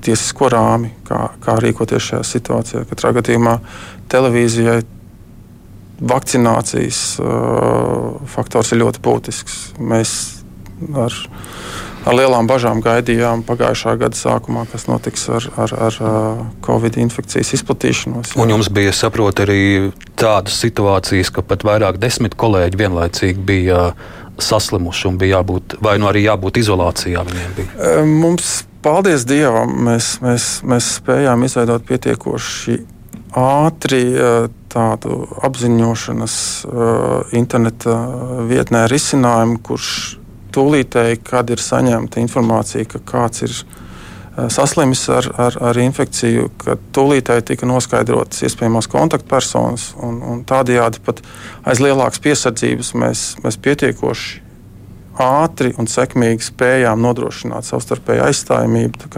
tiesisko 0.05 0.51
rāmi, 0.53 0.91
kā, 1.07 1.23
kā 1.41 1.55
rīkoties 1.57 2.11
šajā 2.11 2.27
situācijā. 2.29 2.83
Katrā 2.91 3.15
gadījumā 3.17 3.55
televīzijai 4.13 4.83
vakcinācijas 5.97 7.01
uh, 7.17 8.21
faktors 8.29 8.71
ir 8.75 8.83
ļoti 8.83 9.01
būtisks. 9.07 9.57
Mēs 9.81 10.13
ar 10.93 11.17
ar 12.07 12.15
lielām 12.15 12.47
bažām 12.49 12.81
gaidījām 12.83 13.43
pagājušā 13.47 13.97
gada 14.01 14.17
sākumā, 14.17 14.65
kas 14.71 14.87
notiks 14.89 15.27
ar, 15.33 15.47
ar, 15.59 15.73
ar 15.89 15.97
Covid 16.65 16.99
infekcijas 17.01 17.53
izplatīšanos. 17.59 18.33
Jā. 18.35 18.41
Un 18.43 18.55
jums 18.55 18.71
bija, 18.73 18.93
saprot, 18.95 19.41
arī 19.43 19.91
tādas 20.19 20.59
situācijas, 20.63 21.31
ka 21.35 21.43
pat 21.45 21.65
vairāk 21.67 21.99
desmit 22.01 22.37
kolēģi 22.39 22.81
vienlaicīgi 22.83 23.45
bija 23.47 23.91
saslimuši 24.41 25.07
un 25.09 25.17
bija 25.21 25.39
jābūt, 25.39 25.79
vai 25.83 25.97
nu 26.01 26.09
arī 26.09 26.27
jābūt 26.27 26.61
izolācijā 26.61 27.23
viņiem 27.27 27.55
bija? 27.57 27.87
Mums, 28.05 28.51
paldies 28.85 29.25
Dievam, 29.27 29.73
mēs, 29.89 30.17
mēs, 30.23 30.51
mēs 30.67 30.91
spējām 30.99 31.47
izveidot 31.47 31.87
pietiekoši 31.89 32.77
ātri 33.37 34.03
tādu 34.71 35.19
apziņošanas 35.45 36.37
interneta 37.37 37.97
vietnē 38.47 38.85
risinājumu, 38.91 39.59
kurš 39.65 39.91
tūlītēji, 40.55 41.21
kad 41.27 41.51
ir 41.53 41.61
saņemta 41.63 42.21
informācija, 42.23 42.87
ka 42.89 43.01
kāds 43.07 43.45
ir 43.45 43.53
eh, 43.53 44.47
saslimis 44.53 45.03
ar, 45.13 45.29
ar, 45.47 45.59
ar 45.71 45.81
infekciju, 45.81 46.49
kad 46.63 46.81
tūlītēji 46.95 47.47
tika 47.53 47.69
noskaidrotas 47.69 48.45
iespējamās 48.47 48.89
kontaktpersonas. 48.91 49.91
Un, 50.03 50.19
un 50.23 50.43
tādējādi 50.47 51.03
pat 51.05 51.23
aiz 51.67 51.83
lielākas 51.83 52.23
piesardzības 52.23 52.93
mēs, 52.97 53.29
mēs 53.45 53.61
pietiekoši 53.61 54.43
ātri 55.17 55.71
un 55.81 55.87
sekmīgi 55.89 56.45
spējām 56.45 57.01
nodrošināt 57.01 57.65
savstarpēju 57.67 58.25
aizstājamību. 58.27 59.09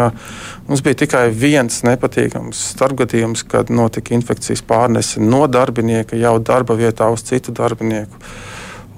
Mums 0.69 0.83
bija 0.85 1.01
tikai 1.03 1.25
viens 1.35 1.81
nepatīkams 1.83 2.61
starpgadījums, 2.73 3.43
kad 3.49 3.71
notika 3.73 4.15
infekcijas 4.15 4.63
pārnese 4.67 5.23
no 5.23 5.45
darbinieka 5.51 6.19
jau 6.19 6.37
darba 6.39 6.77
vietā 6.79 7.09
uz 7.11 7.25
citu 7.27 7.55
darbinieku 7.55 8.23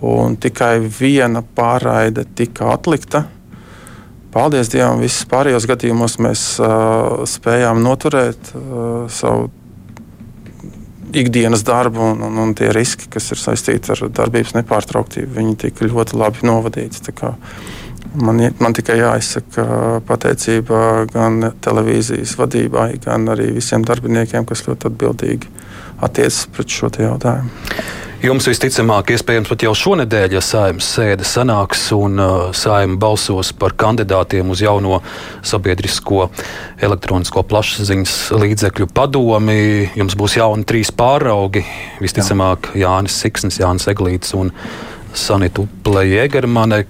un 0.01 0.37
tikai 0.41 0.79
viena 0.99 1.43
pārraide 1.55 2.25
tika 2.35 2.71
atlikta. 2.73 3.25
Paldies 4.31 4.71
Dievam, 4.71 5.01
visos 5.03 5.27
pārējos 5.27 5.67
gadījumos 5.67 6.15
mēs 6.23 6.43
uh, 6.63 7.23
spējām 7.27 7.81
noturēt 7.83 8.53
uh, 8.55 9.09
savu 9.11 9.49
ikdienas 11.11 11.65
darbu, 11.67 12.13
un, 12.13 12.21
un, 12.23 12.37
un 12.39 12.53
tie 12.55 12.69
riski, 12.71 13.09
kas 13.11 13.27
ir 13.33 13.41
saistīti 13.41 13.91
ar 13.91 14.05
darbības 14.07 14.55
nepārtrauktību, 14.55 15.33
viņi 15.35 15.57
tika 15.65 15.89
ļoti 15.89 16.15
labi 16.15 16.47
novadīti. 16.47 17.11
Man, 18.15 18.39
man 18.59 18.75
tikai 18.75 18.97
jāizsaka 19.01 19.65
pateicība 20.07 21.09
gan 21.11 21.51
televīzijas 21.63 22.37
vadībai, 22.39 22.93
gan 23.03 23.27
arī 23.35 23.51
visiem 23.55 23.83
darbiniekiem, 23.87 24.47
kas 24.47 24.63
ļoti 24.67 24.87
atbildīgi 24.87 25.51
attiecas 26.01 26.45
pret 26.53 26.79
šo 26.79 26.91
jautājumu. 26.99 27.51
Jums 28.21 28.45
visticamāk, 28.45 29.15
iespējams, 29.15 29.49
pat 29.49 29.63
jau 29.65 29.71
šonadēļ, 29.73 30.35
ja 30.35 30.41
saimnes 30.45 30.85
sēde 30.93 31.25
sanāks 31.25 31.87
un 31.95 32.21
uh, 32.21 32.51
saima 32.53 32.99
balsos 33.01 33.49
par 33.57 33.73
kandidātiem 33.73 34.51
uz 34.53 34.61
jauno 34.61 34.99
sabiedrisko 35.41 36.27
elektronisko 36.85 37.41
plašsaziņas 37.49 38.13
līdzekļu 38.37 38.91
padomi, 38.93 39.57
jums 39.97 40.13
būs 40.21 40.37
jauni 40.37 40.69
trīs 40.69 40.93
pāraugi. 40.93 41.65
Visticamāk, 42.03 42.75
Jā. 42.75 42.91
Jānis 42.91 43.17
Siksnis, 43.23 43.57
Jānis 43.63 43.89
Eglīts 43.89 44.37
un 44.37 44.53
Sanita 45.17 45.65
Uplē-Jēgermane. 45.65 46.83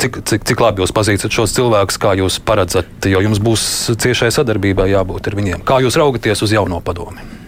Cik, 0.00 0.22
cik, 0.26 0.48
cik 0.50 0.64
labi 0.64 0.82
jūs 0.82 0.96
pazīstat 0.96 1.30
šos 1.30 1.54
cilvēkus, 1.54 2.00
kā 2.02 2.18
jūs 2.18 2.40
paredzat, 2.42 3.06
jo 3.06 3.22
jums 3.22 3.38
būs 3.38 3.62
ciešai 4.02 4.34
sadarbībai 4.34 4.90
jābūt 4.96 5.30
ar 5.30 5.38
viņiem. 5.38 5.62
Kā 5.62 5.78
jūs 5.84 6.00
raugaties 6.00 6.42
uz 6.42 6.58
jauno 6.58 6.82
padomi? 6.82 7.38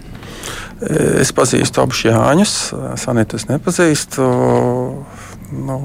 Es 0.83 1.31
pazīstu 1.37 1.83
abus 1.83 2.01
Jāņus, 2.07 2.55
Sanitas 2.99 3.47
nepazīstu. 3.47 4.25
Nu, 5.53 5.77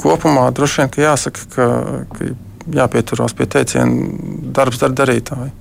kopumā 0.00 0.46
droši 0.54 0.80
vien 0.80 0.92
ka 0.94 1.02
jāsaka, 1.02 1.44
ka, 1.52 1.66
ka 2.14 2.30
jāpieturās 2.78 3.34
pie 3.36 3.48
teiciena 3.50 4.48
darbs 4.56 4.80
dar 4.80 4.94
darītāji. 4.96 5.52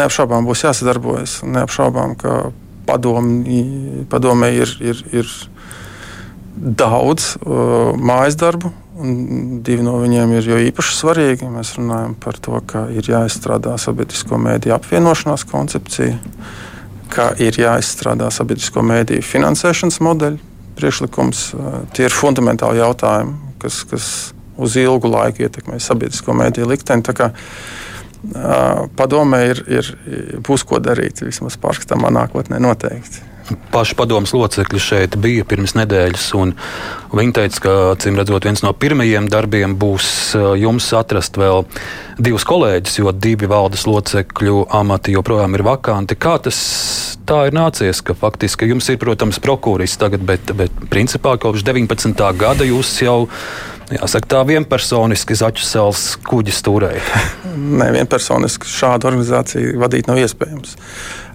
Neapšaubām 0.00 0.46
būs 0.48 0.64
jāsadarbojas. 0.66 1.40
Neapšaubām, 1.46 2.16
ka 2.18 2.40
padomi, 2.88 4.04
padomē 4.10 4.50
ir, 4.58 4.74
ir, 4.82 5.04
ir 5.22 5.30
daudz 6.56 7.36
mājas 8.00 8.38
darbu, 8.40 8.72
divi 9.64 9.84
no 9.84 9.96
viņiem 10.00 10.34
ir 10.36 10.48
jo 10.50 10.58
īpaši 10.70 10.96
svarīgi. 10.96 11.48
Mēs 11.52 11.74
runājam 11.78 12.16
par 12.20 12.38
to, 12.42 12.58
ka 12.66 12.86
ir 12.92 13.06
jāizstrādā 13.10 13.76
sabiedrisko 13.80 14.38
mēdīju 14.40 14.74
apvienošanās 14.76 15.46
koncepcija, 15.50 16.18
ka 17.12 17.30
ir 17.42 17.58
jāizstrādā 17.60 18.30
sabiedrisko 18.34 18.84
mēdīju 18.86 19.26
finansēšanas 19.26 20.00
modeļi, 20.06 20.42
priekšlikums. 20.78 21.46
Tie 21.96 22.06
ir 22.08 22.14
fundamentāli 22.14 22.82
jautājumi, 22.82 23.54
kas, 23.62 23.82
kas 23.90 24.10
uz 24.60 24.76
ilgu 24.80 25.10
laiku 25.10 25.46
ietekmē 25.46 25.80
sabiedrisko 25.80 26.36
mēdīju 26.36 26.68
likteni. 26.70 27.06
padomē 28.96 29.38
ir, 29.48 29.64
ir, 29.72 29.86
būs 30.44 30.66
ko 30.68 30.78
darīt 30.78 31.22
vismaz 31.24 31.56
pārskatāmā 31.56 32.12
nākotnē 32.12 32.60
noteikti 32.60 33.29
paši 33.72 33.96
padomus 33.98 34.32
locekļi 34.36 34.80
šeit 34.82 35.16
bija 35.20 35.46
pirms 35.48 35.74
nedēļas. 35.78 36.26
Viņi 37.10 37.34
teica, 37.36 37.62
ka, 37.64 37.74
acīm 37.94 38.18
redzot, 38.18 38.46
viens 38.46 38.62
no 38.64 38.72
pirmajiem 38.76 39.26
darbiem 39.30 39.74
būs 39.80 40.36
jums 40.60 40.90
atrast 40.96 41.38
vēl 41.40 41.64
divus 42.20 42.46
kolēģus, 42.46 43.00
jo 43.00 43.14
divi 43.14 43.48
valdes 43.50 43.86
locekļu 43.90 44.66
amati 44.80 45.16
joprojām 45.16 45.56
ir 45.58 45.66
vakanti. 45.66 46.18
Kā 46.20 46.36
tas 46.42 46.60
tā 47.26 47.46
ir 47.48 47.56
nācies? 47.56 48.02
Ka 48.04 48.14
faktiski 48.18 48.70
jums 48.70 48.88
ir, 48.92 49.00
protams, 49.02 49.40
prokurors 49.42 49.98
tagad, 50.00 50.24
bet, 50.26 50.54
bet 50.56 50.86
principā 50.92 51.36
kopš 51.40 51.66
19. 51.66 52.14
gada 52.38 52.68
jūs 52.68 52.94
jau. 53.04 53.18
Jāsaka, 53.90 54.28
tā 54.30 54.40
vienpersoniski 54.46 55.34
salas 55.34 56.12
kuģis 56.22 56.60
stūrēja. 56.62 57.22
Nē, 57.80 57.88
vienpersoniski 57.96 58.70
šādu 58.70 59.08
organizāciju 59.10 59.80
vadīt 59.82 60.06
nav 60.06 60.20
iespējams. 60.22 60.76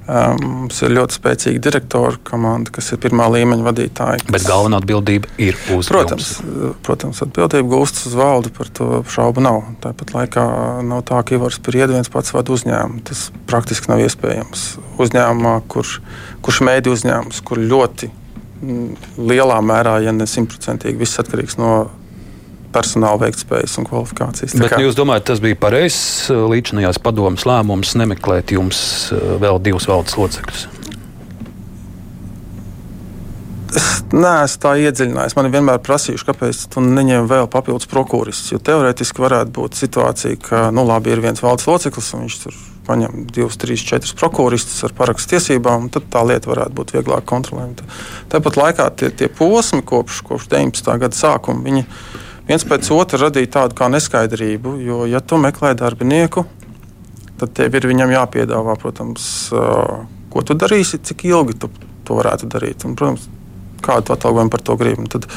Mums 0.06 0.78
ir 0.86 0.94
ļoti 0.94 1.18
spēcīga 1.18 1.62
direktora 1.65 2.20
komanda, 2.28 2.70
kas 2.76 2.91
ir 2.94 3.00
pirmā 3.02 3.26
līmeņa 3.34 3.65
vadītāji. 3.65 4.28
Bet 4.30 4.46
galvenā 4.46 4.78
atbildība 4.82 5.32
ir 5.41 5.58
uz 5.74 5.89
protams, 5.89 6.36
jums. 6.44 6.76
Protams, 6.86 7.22
atbildība 7.26 7.72
gūstas 7.72 8.12
uz 8.12 8.18
valdi, 8.20 8.52
par 8.54 8.70
to 8.70 9.02
šaubu 9.10 9.41
nav. 9.41 9.63
Tāpat 9.82 10.13
laikā 10.13 10.46
nav 10.86 11.02
tā, 11.10 11.24
ka 11.26 11.38
Ivars 11.38 11.58
Priedis 11.65 11.98
viens 11.98 12.13
pats 12.13 12.36
vada 12.38 12.54
uzņēmumu. 12.54 13.02
Tas 13.10 13.28
praktiski 13.50 13.89
nav 13.89 14.04
iespējams. 14.06 14.68
Uzņēmumā, 15.02 15.58
kur, 15.74 15.89
kurš 16.46 16.62
mēdī 16.70 16.94
uzņēmums, 16.94 17.41
kur 17.46 17.65
ļoti 17.65 18.12
lielā 19.18 19.58
mērā, 19.65 19.98
ja 20.06 20.13
ne 20.13 20.30
simtprocentīgi, 20.30 21.02
viss 21.02 21.22
atkarīgs 21.22 21.58
no 21.62 21.72
personāla 22.76 23.24
veiktspējas 23.26 23.80
un 23.80 23.90
kvalifikācijas. 23.90 24.56
Bet 24.60 24.76
kā... 24.76 24.82
jūs 24.84 24.98
domājat, 25.00 25.30
tas 25.32 25.44
bija 25.44 25.58
pareizs 25.60 26.30
uh, 26.30 26.46
līdzinājās 26.52 27.02
padomas 27.04 27.48
lēmums 27.48 27.96
nemeklēt 28.00 28.56
jums 28.56 28.80
uh, 29.16 29.36
vēl 29.42 29.62
divus 29.64 29.88
valdes 29.92 30.20
locekļus? 30.20 30.68
Es 33.76 33.88
neesmu 34.14 34.62
tā 34.64 34.76
iedziļinājies. 34.86 35.36
Man 35.36 35.50
vienmēr 35.52 35.82
prasījuši, 35.84 36.28
kāpēc 36.30 36.62
tu 36.72 36.84
neņem 36.84 37.28
vēl 37.28 37.50
papildus 37.52 37.90
prokuristus. 37.92 38.54
Jo 38.54 38.62
teorētiski 38.64 39.24
varētu 39.24 39.52
būt 39.56 39.80
situācija, 39.80 40.40
ka, 40.46 40.62
nu, 40.76 40.86
labi, 40.88 41.12
ir 41.12 41.24
viens 41.26 41.44
valdes 41.44 41.68
loceklis 41.68 42.14
un 42.16 42.26
viņš 42.26 42.38
tur 42.46 42.56
paņem 42.86 43.26
divus, 43.34 43.58
trīs, 43.58 43.84
četrus 43.86 44.14
prokuristus 44.18 44.84
ar 44.86 44.94
parakstu 44.96 45.34
tiesībām, 45.34 45.90
tad 45.94 46.06
tā 46.14 46.22
lieta 46.28 46.52
varētu 46.52 46.78
būt 46.78 46.94
vieglāk 46.96 47.26
kontrolējama. 47.28 47.88
Tāpat 48.32 48.60
laikā 48.62 48.90
tie, 49.00 49.10
tie 49.10 49.30
posmi 49.34 49.82
kopš, 49.86 50.22
kopš 50.28 50.48
19. 50.54 50.94
gada 51.02 51.18
sākuma 51.18 51.66
viņi 51.66 51.86
viens 52.47 52.65
pēc 52.67 52.91
otra 52.95 53.25
radīja 53.27 53.53
tādu 53.60 53.77
kā 53.77 53.89
neskaidrību. 53.91 54.75
Jo, 54.86 55.03
ja 55.10 55.21
tu 55.21 55.39
meklē 55.41 55.73
darbinieku, 55.77 56.45
tad 57.39 57.55
tev 57.58 57.77
ir 57.77 57.88
viņam 57.91 58.13
jāpiedāvā, 58.15 58.77
protams, 58.81 59.25
ko 60.31 60.45
tu 60.45 60.58
darīsi, 60.58 61.01
cik 61.03 61.27
ilgi 61.31 61.58
tu 61.60 61.71
to 62.05 62.19
varētu 62.19 62.49
darīt. 62.51 62.86
Un, 62.88 62.95
protams, 62.99 63.27
kādu 63.86 64.15
atalgojumu 64.15 64.53
par 64.53 64.63
to 64.65 64.75
gribi. 64.79 65.05
Tad, 65.12 65.27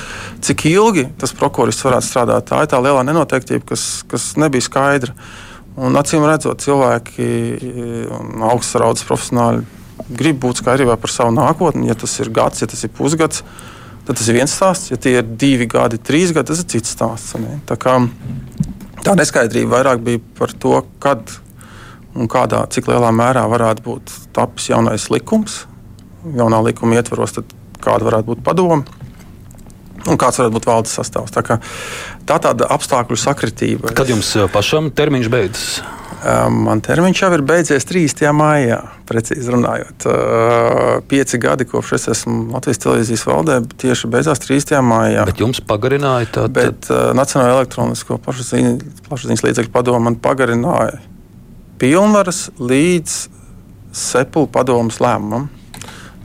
cik 0.44 0.66
ilgi 0.70 1.08
tas 1.20 1.34
prokurors 1.36 1.80
varētu 1.84 2.08
strādāt, 2.08 2.48
tā 2.48 2.62
ir 2.64 2.70
tā 2.72 2.80
lielā 2.82 3.04
nenoteiktība, 3.06 3.66
kas, 3.72 3.88
kas 4.08 4.30
nebija 4.40 4.64
skaidra. 4.64 5.16
Un, 5.78 5.94
acīm 5.98 6.24
redzot, 6.26 6.62
cilvēki 6.64 7.26
un 8.14 8.46
augsts 8.48 8.78
raudas 8.80 9.04
profesionāļi 9.06 9.66
grib 10.18 10.38
būt 10.42 10.62
skaidrībā 10.62 10.96
par 10.98 11.12
savu 11.12 11.34
nākotni. 11.36 11.90
Ja 11.90 11.96
tas 11.98 12.14
ir 12.22 12.32
gads, 12.34 12.62
ja 12.62 12.70
tas 12.70 12.82
ir 12.86 12.92
pusgads, 12.94 13.42
tad 13.42 13.76
tas 14.16 14.28
ir 14.28 14.38
viens 14.38 14.54
stāsts. 14.54 14.92
Ja 14.92 14.98
tie 15.00 15.18
ir 15.18 15.26
divi 15.40 15.68
gadi, 15.70 16.00
trīs 16.00 16.32
gadi, 16.34 16.52
tas 16.52 16.62
ir 16.62 16.70
cits 16.72 16.94
stāsts. 16.96 17.36
Ne? 17.40 17.58
Tā, 17.68 17.76
kā, 17.80 17.98
tā 19.04 19.16
neskaidrība 19.18 19.78
vairāk 19.78 20.04
bija 20.04 20.22
par 20.38 20.54
to, 20.54 20.80
kad 21.02 21.34
un 22.18 22.30
kādā, 22.30 22.64
cik 22.72 22.88
lielā 22.90 23.10
mērā 23.14 23.44
varētu 23.50 23.84
būt 23.84 24.14
tapis 24.36 24.70
jaunais 24.72 25.08
likums. 25.12 25.64
Jaunā 26.34 26.62
likuma 26.66 26.98
ietvaros, 26.98 27.36
kāda 27.82 28.08
varētu 28.08 28.32
būt 28.32 28.46
padoma 28.46 28.82
un 30.08 30.16
kāds 30.18 30.40
varētu 30.40 30.56
būt 30.56 30.66
valdes 30.68 30.94
sastāvs. 30.98 31.32
Tā, 31.34 31.44
kā, 31.44 31.58
tā 32.28 32.38
tāda 32.42 32.68
apstākļu 32.74 33.18
sakritība. 33.20 33.92
Kad 33.96 34.10
jums 34.12 34.32
pašam 34.54 34.92
termiņš 34.94 35.32
beidzas? 35.32 35.70
Man 36.50 36.80
termiņš 36.82 37.20
jau 37.22 37.28
ir 37.36 37.42
beidzies 37.46 37.86
3. 37.86 38.30
maijā, 38.34 38.78
precīzi 39.06 39.52
runājot. 39.54 40.06
Pieci 41.10 41.38
gadi 41.38 41.66
kopš 41.68 41.92
es 41.94 42.08
esmu 42.14 42.48
Latvijas 42.56 42.82
televīzijas 42.82 43.24
valdē, 43.28 43.58
tieši 43.78 44.10
beidzās 44.10 44.42
3. 44.42 44.80
maijā. 44.82 45.26
Bet 45.28 45.42
jums 45.44 45.62
pagarināja 45.68 46.30
tādu? 46.34 46.54
Bet 46.58 46.90
uh, 46.90 47.12
Nacionālajā 47.18 47.60
elektronisko 47.60 48.18
plašsaziņas 48.24 49.46
līdzekļu 49.46 49.74
padomu 49.74 50.08
man 50.08 50.18
pagarināja 50.22 50.98
pilnvaras 51.78 52.48
līdz 52.58 53.14
sepulu 53.94 54.50
padomus 54.50 54.98
lēmumam. 55.02 55.46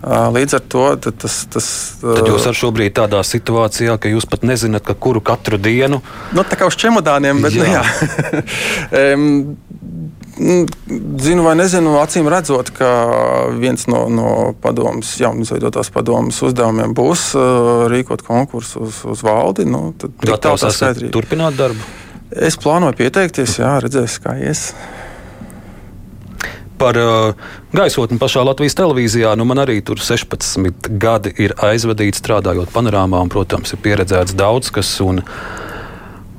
Līdz 0.03 0.57
ar 0.57 0.63
to 0.67 0.85
tas. 0.99 1.35
tas 1.47 1.67
Tad 2.01 2.27
jūs 2.27 2.41
esat 2.41 2.57
šobrīd 2.59 2.95
tādā 2.97 3.21
situācijā, 3.23 3.95
ka 4.01 4.11
jūs 4.11 4.27
pat 4.27 4.43
nezināt, 4.43 4.83
ka 4.83 4.97
kuru 4.99 5.21
katru 5.23 5.59
dienu. 5.61 6.01
Nu, 6.35 6.43
tā 6.43 6.59
kā 6.59 6.67
uz 6.67 6.75
čemodāniem, 6.79 7.39
bet 7.43 7.55
nu, 7.55 7.67
jā. 7.69 7.83
jā. 7.83 8.43
um, 9.13 9.29
Zinu 10.33 11.43
vai 11.45 11.53
nezinu, 11.59 11.93
acīm 12.01 12.25
redzot, 12.31 12.71
ka 12.73 12.87
viens 13.53 13.85
no, 13.85 14.07
no 14.09 14.29
padomus, 14.63 15.11
jaunizveidotās 15.21 15.91
padomus 15.93 16.41
uzdevumiem 16.43 16.95
būs 16.97 17.27
rīkot 17.93 18.25
konkursu 18.25 18.87
uz, 18.87 19.03
uz 19.13 19.21
valdi. 19.23 19.67
Nu, 19.69 19.91
tad 20.01 20.17
Gatavs 20.25 20.65
esat 20.71 21.03
turpināt 21.13 21.55
darbu? 21.59 21.85
Es 22.33 22.57
plānoju 22.57 22.97
pieteikties, 22.97 23.59
jā, 23.61 23.75
redzēs, 23.85 24.17
kā 24.23 24.33
ies 24.41 24.71
par 26.83 26.99
uh, 26.99 27.49
gaisotni 27.71 28.19
pašā 28.19 28.43
Latvijas 28.43 28.75
televīzijā. 28.75 29.33
Nu, 29.39 29.47
man 29.47 29.63
arī 29.63 29.79
tur 29.85 30.01
16 30.03 30.91
gadi 30.99 31.31
ir 31.39 31.55
aizvadīti 31.63 32.19
strādājot 32.19 32.73
panorāmā, 32.75 33.23
un, 33.23 33.31
protams, 33.31 33.71
ir 33.71 33.83
pieredzēts 33.85 34.35
daudz 34.39 34.73
kas. 34.75 34.97
Un, 35.03 35.23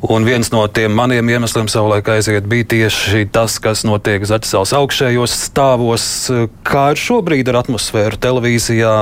Un 0.04 0.20
viens 0.20 0.50
no 0.52 0.60
tiem 0.68 0.92
maniem 0.92 1.30
iemesliem 1.32 1.64
savulaik 1.72 2.10
aiziet 2.12 2.44
bija 2.44 2.66
tieši 2.68 3.22
tas, 3.32 3.54
kas 3.56 3.86
notiek 3.88 4.26
Zaķisāls 4.28 4.74
augšējos 4.76 5.36
stāvos. 5.46 6.04
Kā 6.60 6.82
ir 6.92 7.00
šobrīd 7.00 7.48
ar 7.48 7.62
atmosfēru 7.62 8.20
televīzijā? 8.20 8.92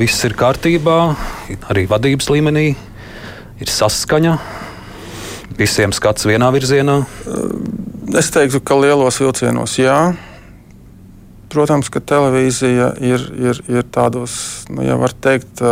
Viss 0.00 0.24
ir 0.24 0.32
kārtībā, 0.40 0.96
arī 1.68 1.84
vadības 1.90 2.30
līmenī 2.32 2.70
ir 3.60 3.74
saskaņa. 3.74 4.38
Visiem 5.60 5.92
skats 5.92 6.24
vienā 6.24 6.48
virzienā. 6.56 7.02
Es 8.16 8.32
teiktu, 8.32 8.64
ka 8.64 8.80
lielos 8.80 9.20
vilcienos 9.20 9.76
jā. 9.76 9.98
Protams, 11.54 11.88
ka 11.92 12.02
televīzija 12.02 12.88
ir, 12.98 13.24
ir, 13.38 13.60
ir 13.70 13.84
tādos, 13.94 14.34
nu, 14.72 14.82
ja 14.82 14.96
var 14.98 15.12
teikt, 15.14 15.62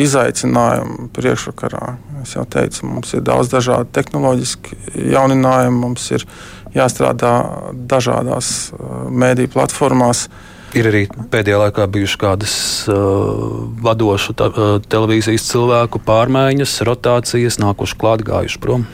izaicinājumu 0.00 1.10
priekšvakarā. 1.16 1.96
Es 2.22 2.32
jau 2.36 2.46
teicu, 2.48 2.86
mums 2.88 3.12
ir 3.16 3.24
daudz 3.26 3.50
dažādu 3.52 3.90
tehnoloģisku 3.96 4.78
jauninājumu, 5.12 5.82
mums 5.82 6.06
ir 6.16 6.24
jāstrādā 6.72 7.34
dažādās 7.90 8.70
mēdīju 9.10 9.52
platformās. 9.52 10.28
Ir 10.78 10.86
arī 10.86 11.02
pēdējā 11.32 11.58
laikā 11.64 11.84
bijušas 11.90 12.20
kādas 12.20 12.54
uh, 12.86 13.40
vadošu 13.82 14.36
ta, 14.38 14.46
uh, 14.52 14.76
televīzijas 14.86 15.48
cilvēku 15.50 15.98
pārmaiņas, 16.06 16.76
rotācijas, 16.86 17.58
nākuši 17.58 17.98
klāt, 17.98 18.22
gājuši 18.28 18.62
prom. 18.62 18.86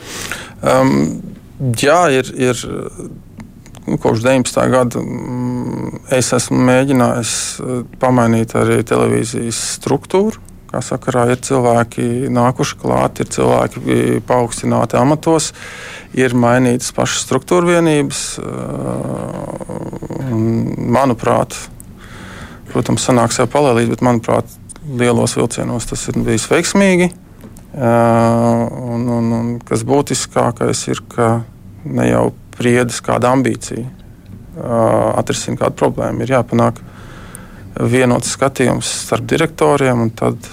Um, 0.65 0.97
jā, 1.77 2.01
ir. 2.17 2.33
ir 2.49 2.67
kopš 3.95 4.19
19. 4.25 4.69
gada 4.71 4.99
mm, 4.99 6.01
es 6.17 6.33
esmu 6.35 6.59
mēģinājis 6.67 7.33
eh, 7.59 7.79
pamainīt 8.01 8.55
arī 8.59 8.81
televīzijas 8.87 9.61
struktūru. 9.77 10.43
Kā 10.67 10.81
sakarā 10.83 11.29
ir 11.31 11.39
cilvēki 11.47 12.27
nākuši 12.35 12.75
klāt, 12.81 13.21
ir 13.23 13.29
cilvēki 13.31 14.19
paaugstināti 14.27 14.97
amatos, 14.99 15.53
ir 16.11 16.35
mainītas 16.35 16.91
pašas 16.95 17.23
struktūra 17.23 17.77
vienības. 17.77 18.23
Eh, 18.43 18.47
manuprāt, 20.97 21.55
protams, 22.73 23.07
sanāks 23.07 23.39
jau 23.39 23.47
palēlīt, 23.51 23.93
bet 23.93 24.03
manuprāt, 24.03 24.51
lielos 24.87 25.35
vilcienos 25.39 25.87
tas 25.87 26.03
ir 26.11 26.19
bijis 26.27 26.49
veiksmīgi. 26.51 27.07
Eh, 27.77 28.67
un, 28.95 29.07
un, 29.07 29.31
un 29.39 29.49
kas 29.63 29.83
būtiskākais 29.87 30.83
ir, 30.91 31.03
ka 31.11 31.43
ne 31.85 32.07
jau 32.09 32.25
spriedis 32.57 33.01
kāda 33.05 33.31
ambīcija 33.37 33.85
atrisināt 34.57 35.61
kādu 35.61 35.77
problēmu. 35.77 36.25
Ir 36.25 36.33
jāpanāk 36.39 36.81
vienots 37.77 38.33
skatījums 38.33 38.89
starp 39.05 39.27
direktoriem, 39.29 40.07
un 40.07 40.13
tad 40.17 40.49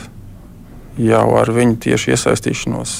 jau 1.00 1.26
ar 1.40 1.50
viņu 1.56 1.78
tieši 1.86 2.12
iesaistīšanos 2.12 2.96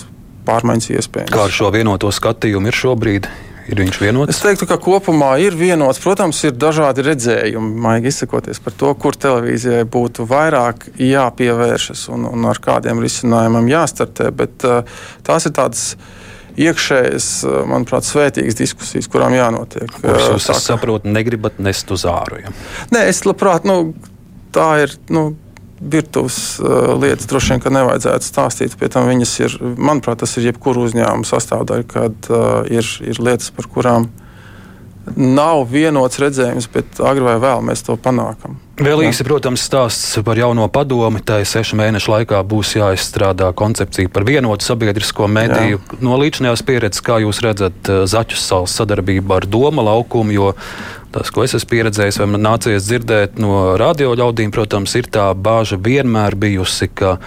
pārmaiņas 0.48 0.94
iespējams. 0.96 1.34
Kā 1.34 1.44
ar 1.44 1.52
šo 1.52 1.68
vienoto 1.74 2.08
skatījumu 2.12 2.72
ir 2.72 2.78
šobrīd? 2.78 3.28
Ir 3.64 3.80
viņš 3.80 3.96
vienots? 3.96 4.28
Es 4.28 4.42
teiktu, 4.44 4.66
ka 4.68 4.76
kopumā 4.76 5.30
ir 5.40 5.54
vienots. 5.56 5.96
Protams, 6.04 6.42
ir 6.44 6.52
dažādi 6.52 7.00
redzējumi, 7.06 7.70
maigi 7.80 8.10
izsakoties 8.12 8.60
par 8.60 8.74
to, 8.76 8.90
kur 9.00 9.16
televīzijai 9.16 9.86
būtu 9.88 10.26
vairāk 10.28 10.90
jāpievēršas 11.00 12.02
un, 12.12 12.26
un 12.28 12.44
ar 12.50 12.60
kādiem 12.60 13.00
risinājumiem 13.00 13.70
jāstartē. 13.72 14.28
Bet 14.36 14.66
uh, 14.68 15.00
tās 15.24 15.48
ir 15.48 15.56
tādas 15.56 15.86
iekšējas, 16.60 17.28
manuprāt, 17.70 18.06
svētīgas 18.08 18.58
diskusijas, 18.58 19.08
kurām 19.10 19.34
jānotiek. 19.36 19.88
Kuras 20.00 20.28
jūs, 20.32 20.50
es 20.54 20.66
saprotu, 20.68 21.10
negribat 21.10 21.58
nest 21.62 21.90
uz 21.94 22.06
āru. 22.08 22.42
Ja? 22.44 22.52
Nē, 22.94 23.06
es 23.10 23.24
labprāt, 23.26 23.66
nu, 23.68 23.94
tā 24.54 24.68
ir. 24.86 24.98
Nu, 25.12 25.32
virtuves 25.84 26.58
uh, 26.62 26.94
lietas 26.96 27.26
droši 27.28 27.58
vien 27.58 27.74
nevajadzētu 27.76 28.24
stāstīt. 28.24 28.76
Pie 28.80 28.88
tam 28.88 29.08
viņas 29.10 29.32
ir, 29.42 29.56
manuprāt, 29.76 30.22
tas 30.22 30.32
ir 30.38 30.46
jebkura 30.48 30.80
uzņēmuma 30.86 31.28
sastāvdaļa, 31.28 31.86
kad 31.90 32.28
uh, 32.30 32.62
ir, 32.72 32.88
ir 33.04 33.20
lietas, 33.20 33.50
par 33.52 33.68
kurām 33.68 34.08
nav 35.16 35.66
vienots 35.70 36.20
redzējums, 36.22 36.68
bet 36.72 37.00
agrāk 37.00 37.34
vai 37.34 37.40
vēlāk 37.42 37.66
mēs 37.68 37.84
to 37.86 37.96
panākam. 38.00 38.58
Vēl 38.74 39.04
īsi, 39.06 39.22
protams, 39.22 39.62
stāsts 39.62 40.16
par 40.26 40.38
jauno 40.38 40.66
padomi. 40.72 41.20
Tā 41.22 41.38
sešu 41.46 41.78
mēnešu 41.78 42.10
laikā 42.10 42.40
būs 42.50 42.72
jāizstrādā 42.74 43.52
koncepcija 43.54 44.10
par 44.10 44.26
vienotu 44.26 44.66
sabiedrisko 44.66 45.28
mediju. 45.30 45.78
Jā. 45.78 45.98
No 46.02 46.18
līdzinājās 46.18 46.64
pieredzes, 46.66 47.04
kā 47.06 47.20
jūs 47.22 47.38
redzat 47.44 47.90
uh, 47.92 48.02
Zaķus 48.10 48.42
salas 48.42 48.74
sadarbību 48.74 49.36
ar 49.36 49.46
Doma 49.46 49.84
laukumu, 49.86 50.34
jo 50.34 50.52
tas, 51.14 51.30
ko 51.30 51.44
es 51.46 51.54
esmu 51.54 51.70
pieredzējis, 51.70 52.18
vai 52.18 52.30
man 52.32 52.42
nācies 52.48 52.88
dzirdēt 52.88 53.38
no 53.42 53.76
radio 53.78 54.16
ļaudīm, 54.18 54.50
protams, 54.54 54.96
ir 54.98 55.06
tā 55.14 55.28
bāža 55.38 55.78
vienmēr 55.78 56.34
bijusi, 56.34 56.90
ka 56.90 57.20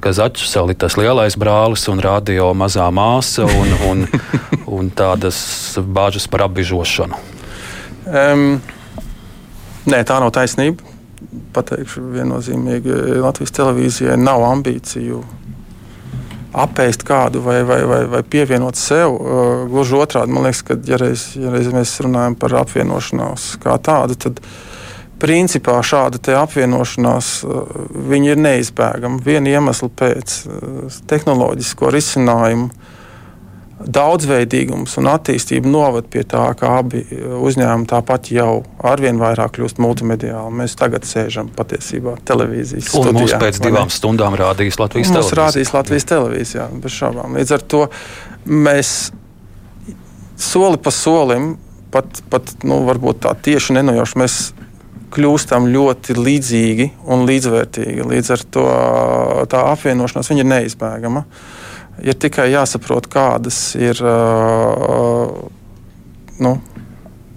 ka 0.00 0.12
Zaķis 0.16 0.56
ir 0.56 0.76
tas 0.80 0.96
lielais 0.98 1.36
brālis 1.38 1.86
un 1.92 2.00
radio 2.00 2.50
mazā 2.56 2.88
māsa 2.90 3.44
un, 3.44 3.74
un, 3.88 4.06
un 4.76 4.90
tādas 4.90 5.40
bāžas 5.80 6.28
par 6.30 6.46
apbižošanu. 6.48 7.18
Um, 8.10 8.62
nē, 9.86 10.00
tā 10.08 10.20
nav 10.22 10.32
taisnība. 10.34 10.86
Pateikšu 11.54 12.02
viennozīmīgi, 12.14 12.94
Latvijas 13.20 13.52
televīzijai 13.54 14.16
nav 14.18 14.42
ambīciju 14.48 15.20
apēst 16.50 17.04
kādu 17.06 17.42
vai, 17.44 17.60
vai, 17.66 17.82
vai, 17.86 18.00
vai 18.10 18.22
pievienot 18.26 18.78
sev. 18.78 19.14
Uh, 19.14 19.68
gluži 19.70 19.98
otrādi, 20.00 20.34
man 20.34 20.48
liekas, 20.48 20.64
ka, 20.66 20.78
ja 20.88 20.98
reiz, 21.00 21.30
ja 21.38 21.52
reiz 21.52 21.70
mēs 21.74 21.94
runājam 22.02 22.36
par 22.40 22.56
apvienošanos 22.64 23.52
kā 23.62 23.76
tādu, 23.84 24.16
tad 24.18 24.40
principā 25.20 25.78
šāda 25.84 26.20
apvienošanās 26.42 27.32
uh, 27.44 27.82
ir 28.20 28.40
neizbēgama. 28.40 29.20
Viena 29.24 29.56
iemesla 29.56 29.90
pēc 30.00 30.38
uh, 30.46 31.02
tehnoloģisko 31.10 31.92
risinājumu 31.94 32.70
daudzveidīgums 33.80 34.98
un 35.00 35.08
attīstība 35.08 35.70
noved 35.70 36.10
pie 36.12 36.22
tā, 36.28 36.42
ka 36.58 36.74
abi 36.82 37.00
uzņēmumi 37.40 37.88
tāpat 37.88 38.28
jau 38.34 38.60
arvien 38.84 39.20
vairāk 39.20 39.54
kļūst 39.56 39.80
multimediāli. 39.80 40.52
Mēs 40.60 40.76
tagad 40.76 41.06
sēžam 41.08 41.48
patiesībā 41.56 42.18
televīzijas 42.28 42.90
studijā. 42.90 43.14
Un 43.14 43.20
mums 43.22 43.36
pēc 43.40 43.62
divām 43.64 43.92
stundām 43.92 44.36
rādīs 44.36 44.76
Latvijas 44.80 45.14
televīzija. 45.14 45.24
Mums 45.24 45.38
rādīs 45.40 45.72
Latvijas 45.72 46.08
televīzija, 46.12 46.68
bez 46.82 46.98
šaubām. 46.98 47.40
Līdz 47.40 47.56
ar 47.56 47.66
to 47.72 47.82
mēs 48.44 48.94
soli 50.40 50.80
pa 50.80 50.92
solim, 50.94 51.54
pat, 51.92 52.20
pat 52.32 52.52
nu, 52.64 52.82
varbūt 52.88 53.24
tā 53.24 53.34
tieši 53.48 53.80
nenojauši, 53.80 54.20
mēs 54.20 54.40
kļūstam 55.10 55.66
ļoti 55.70 56.16
līdzīgi 56.18 56.90
un 57.10 57.26
līdzvērtīgi. 57.28 58.06
Līdz 58.10 58.34
ar 58.36 58.44
to 58.56 58.66
tā 59.50 59.64
apvienošanās 59.72 60.30
ir 60.34 60.46
neizbēgama. 60.46 61.24
Uh, 61.24 61.58
ir 62.04 62.18
tikai 62.20 62.50
jāsaprot, 62.52 63.08
kādas 63.10 63.58
ir 63.78 64.00
uh, 64.04 65.30
nu, 66.40 66.52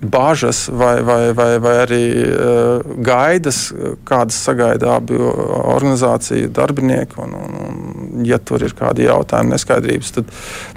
bāžas 0.04 0.66
vai, 0.72 0.96
vai, 1.06 1.20
vai, 1.36 1.50
vai 1.64 1.76
arī 1.84 2.04
uh, 2.28 2.94
gaidas, 3.06 3.66
kādas 4.08 4.40
sagaida 4.48 4.98
abi 4.98 5.20
organizāciju 5.20 6.52
darbinieki. 6.56 7.20
Un, 7.24 7.38
un, 7.40 7.82
ja 8.28 8.40
tur 8.40 8.64
ir 8.64 8.76
kādi 8.78 9.08
jautājumi, 9.08 9.56
neskaidrības, 9.56 10.14
tad 10.20 10.30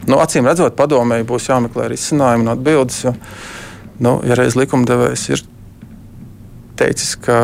nu, 0.09 0.21
acīm 0.23 0.49
redzot, 0.49 0.77
padomēji 0.79 1.29
būs 1.29 1.51
jāmeklē 1.51 1.91
risinājumi 1.93 2.47
un 2.47 2.55
atbildes. 2.57 3.05
Jo, 3.07 3.15
nu, 4.03 4.19
ja 4.27 4.39
reiz 4.39 4.59
likumdevējs 4.59 5.29
ir 5.35 5.45
teicis, 6.79 7.17
ka 7.23 7.37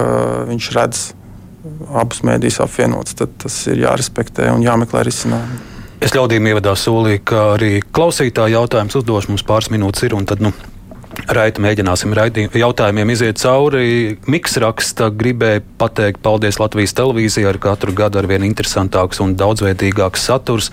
viņš 0.49 0.70
redz 0.76 1.05
abus 1.95 2.22
mēdījus 2.26 2.62
apvienotus, 2.64 3.16
tad 3.18 3.35
tas 3.43 3.59
ir 3.70 3.85
jārespektē 3.85 4.51
un 4.55 4.64
jāmeklē 4.64 5.05
risinājumi. 5.07 5.61
Es 6.03 6.14
ļaudīm 6.16 6.49
ievadā 6.51 6.74
solīju, 6.74 7.22
ka 7.30 7.43
arī 7.55 7.76
klausītāju 7.95 8.57
jautājums 8.57 8.97
uzdošu 8.99 9.30
mums 9.30 9.45
pāris 9.47 9.70
minūtes 9.70 10.03
ir. 10.09 10.16
Tad, 10.26 10.43
nu, 10.43 10.51
Raita 11.28 11.61
mēģināsim 11.61 12.14
raidī, 12.16 12.47
jautājumiem 12.57 13.12
iziet 13.12 13.39
cauri. 13.43 14.16
Miks 14.33 14.57
raksta, 14.62 15.11
gribēja 15.12 15.61
pateikt 15.78 16.22
paldies 16.24 16.59
Latvijas 16.59 16.97
televīzijai 16.97 17.51
ar 17.51 17.59
katru 17.62 17.93
gadu 17.97 18.18
ar 18.18 18.28
vien 18.30 18.47
interesantāks 18.47 19.20
un 19.22 19.37
daudzveidīgāks 19.39 20.24
saturs. 20.30 20.72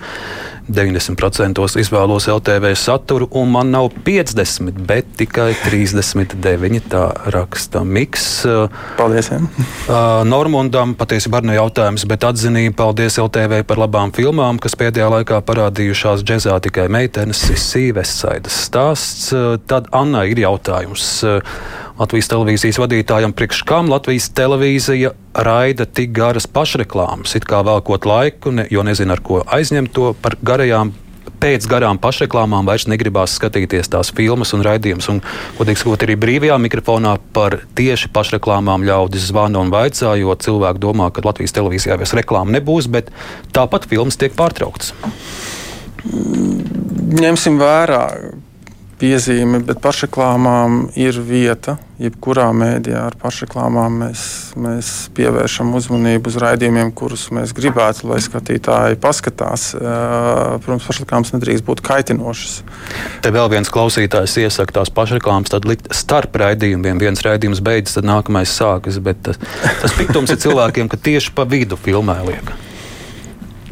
90% 0.74 1.64
izvēlos 1.80 2.28
LTV 2.30 2.72
saturu, 2.78 3.28
un 3.40 3.50
man 3.54 3.72
nav 3.74 3.90
50, 4.06 4.80
bet 4.86 5.08
tikai 5.18 5.52
39. 5.64 6.80
Tā 6.90 7.04
raksta 7.34 7.82
Miks. 7.84 8.26
Paldies! 8.98 9.30
Ja. 9.30 9.40
Normundam 10.34 10.94
patiesībā 10.98 11.42
arī 11.42 11.58
jautājums, 11.58 12.06
bet 12.10 12.26
atzinība 12.26 12.78
paldies 12.84 13.18
LTV 13.20 13.62
par 13.68 13.82
labām 13.82 14.14
filmām, 14.16 14.60
kas 14.62 14.78
pēdējā 14.78 15.10
laikā 15.16 15.42
parādījušās 15.46 16.24
džezā 16.26 16.58
tikai 16.66 16.88
meitenes, 16.92 17.42
Sīvesaidas 17.60 18.64
stāsts. 18.66 19.30
Tad 19.70 19.90
Anna 19.96 20.24
ir 20.30 20.42
jautājums. 20.42 21.20
Latvijas 22.00 22.30
televīzijas 22.32 22.78
vadītājam, 22.80 23.34
priekš 23.36 23.60
kam 23.68 23.90
Latvijas 23.92 24.30
televīzija 24.32 25.10
raida 25.44 25.84
tik 25.84 26.14
garas 26.16 26.46
pašreklāmas, 26.48 27.34
it 27.36 27.44
kā 27.44 27.60
vēlkot 27.66 28.08
laiku, 28.08 28.54
ne, 28.56 28.64
jo 28.72 28.84
nezinu, 28.86 29.12
ar 29.12 29.20
ko 29.20 29.42
aizņemt 29.44 29.92
to 29.92 30.14
par 30.22 30.38
garajām. 30.40 30.94
Pēc 31.40 31.64
garām 31.68 31.96
pašreklāmām 32.00 32.66
vairs 32.68 32.86
negribās 32.88 33.36
skatīties 33.36 33.88
tās 33.92 34.10
filmas 34.16 34.52
un 34.56 34.64
raidījumus. 34.64 35.08
Godīgi 35.56 35.80
sakot, 35.80 36.02
arī 36.04 36.16
brīvajā 36.20 36.56
mikrofonā 36.60 37.14
par 37.36 37.62
tieši 37.76 38.10
pašreklāmām 38.12 38.84
ļaudis 38.88 39.28
zvana 39.28 39.60
un 39.60 39.72
vaicā, 39.72 40.16
jo 40.20 40.36
cilvēki 40.36 40.82
domā, 40.82 41.08
ka 41.12 41.24
Latvijas 41.24 41.56
televīzijā 41.56 41.96
vairs 42.00 42.16
reklāma 42.16 42.56
nebūs, 42.56 42.88
bet 42.92 43.08
tāpat 43.56 43.88
filmas 43.88 44.20
tiek 44.20 44.36
pārtrauktas. 44.36 44.92
Ņemsim 47.20 47.60
vērā, 47.60 48.04
piezīme, 49.00 49.62
bet 49.64 49.80
pašreklāmām 49.82 50.90
ir 50.98 51.16
vieta. 51.24 51.78
Jebkurā 52.00 52.46
mēdījā 52.56 53.00
ar 53.10 53.16
pašreklāmām 53.20 53.96
mēs, 54.04 54.22
mēs 54.60 54.90
pievēršam 55.16 55.72
uzmanību 55.76 56.30
uz 56.30 56.38
raidījumiem, 56.40 56.92
kurus 56.96 57.26
mēs 57.36 57.52
gribētu, 57.56 58.06
lai 58.08 58.20
skatītāji 58.24 58.96
paskatās. 59.02 59.66
Protams, 59.76 60.86
pašreklāmas 60.88 61.34
nedrīkst 61.34 61.66
būt 61.66 61.82
kaitinošas. 61.84 62.60
Te 63.24 63.32
vēl 63.34 63.50
viens 63.52 63.72
klausītājs 63.72 64.38
iesaka 64.44 64.80
tās 64.80 64.92
pašreklāmas, 64.96 65.52
tad 65.52 65.68
likt 65.68 65.90
starp 65.96 66.40
raidījumiem. 66.40 67.02
Viens 67.02 67.24
raidījums 67.26 67.60
beidzas, 67.64 67.98
tad 67.98 68.08
nākamais 68.08 68.54
sākas. 68.56 69.00
Bet 69.04 69.20
tas, 69.28 69.40
tas 69.82 69.98
piktums 69.98 70.32
ir 70.32 70.40
cilvēkiem, 70.40 70.88
ka 70.88 71.00
tieši 71.00 71.36
pa 71.36 71.48
vidu 71.48 71.80
filmē 71.80 72.16
liek. 72.30 72.56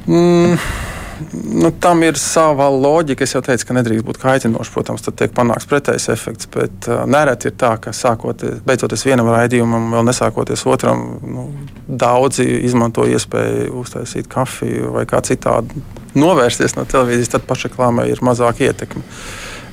Mm 0.09 0.87
nu, 1.33 1.71
tam 1.81 2.03
ir 2.07 2.19
sava 2.21 2.69
loģika. 2.73 3.27
Es 3.27 3.35
jau 3.35 3.43
teicu, 3.45 3.67
ka 3.69 3.77
nedrīkst 3.77 4.07
būt 4.07 4.21
kaitinoši. 4.23 4.73
Protams, 4.75 5.05
tad 5.05 5.19
tiek 5.21 5.35
panākts 5.37 5.69
pretējs 5.71 6.09
efekts. 6.15 6.49
Bet 6.55 6.89
uh, 6.91 7.05
nereti 7.11 7.51
ir 7.51 7.57
tā, 7.61 7.75
ka 7.83 7.95
sākoties, 7.97 8.61
beidzoties 8.67 9.07
vienam 9.09 9.31
raidījumam, 9.33 9.91
vēl 9.97 10.09
nesākoties 10.09 10.65
otram, 10.71 11.05
nu, 11.25 11.47
daudzi 11.89 12.47
izmanto 12.69 13.07
iespēju 13.09 13.73
uztaisīt 13.83 14.31
kafiju 14.33 14.95
vai 14.97 15.07
kā 15.09 15.23
citādi 15.27 15.83
novērsties 16.19 16.77
no 16.79 16.87
televīzijas. 16.89 17.35
Tad 17.37 17.49
pašreklāmai 17.49 18.09
ir 18.13 18.23
mazāk 18.25 18.65
ietekme. 18.69 19.05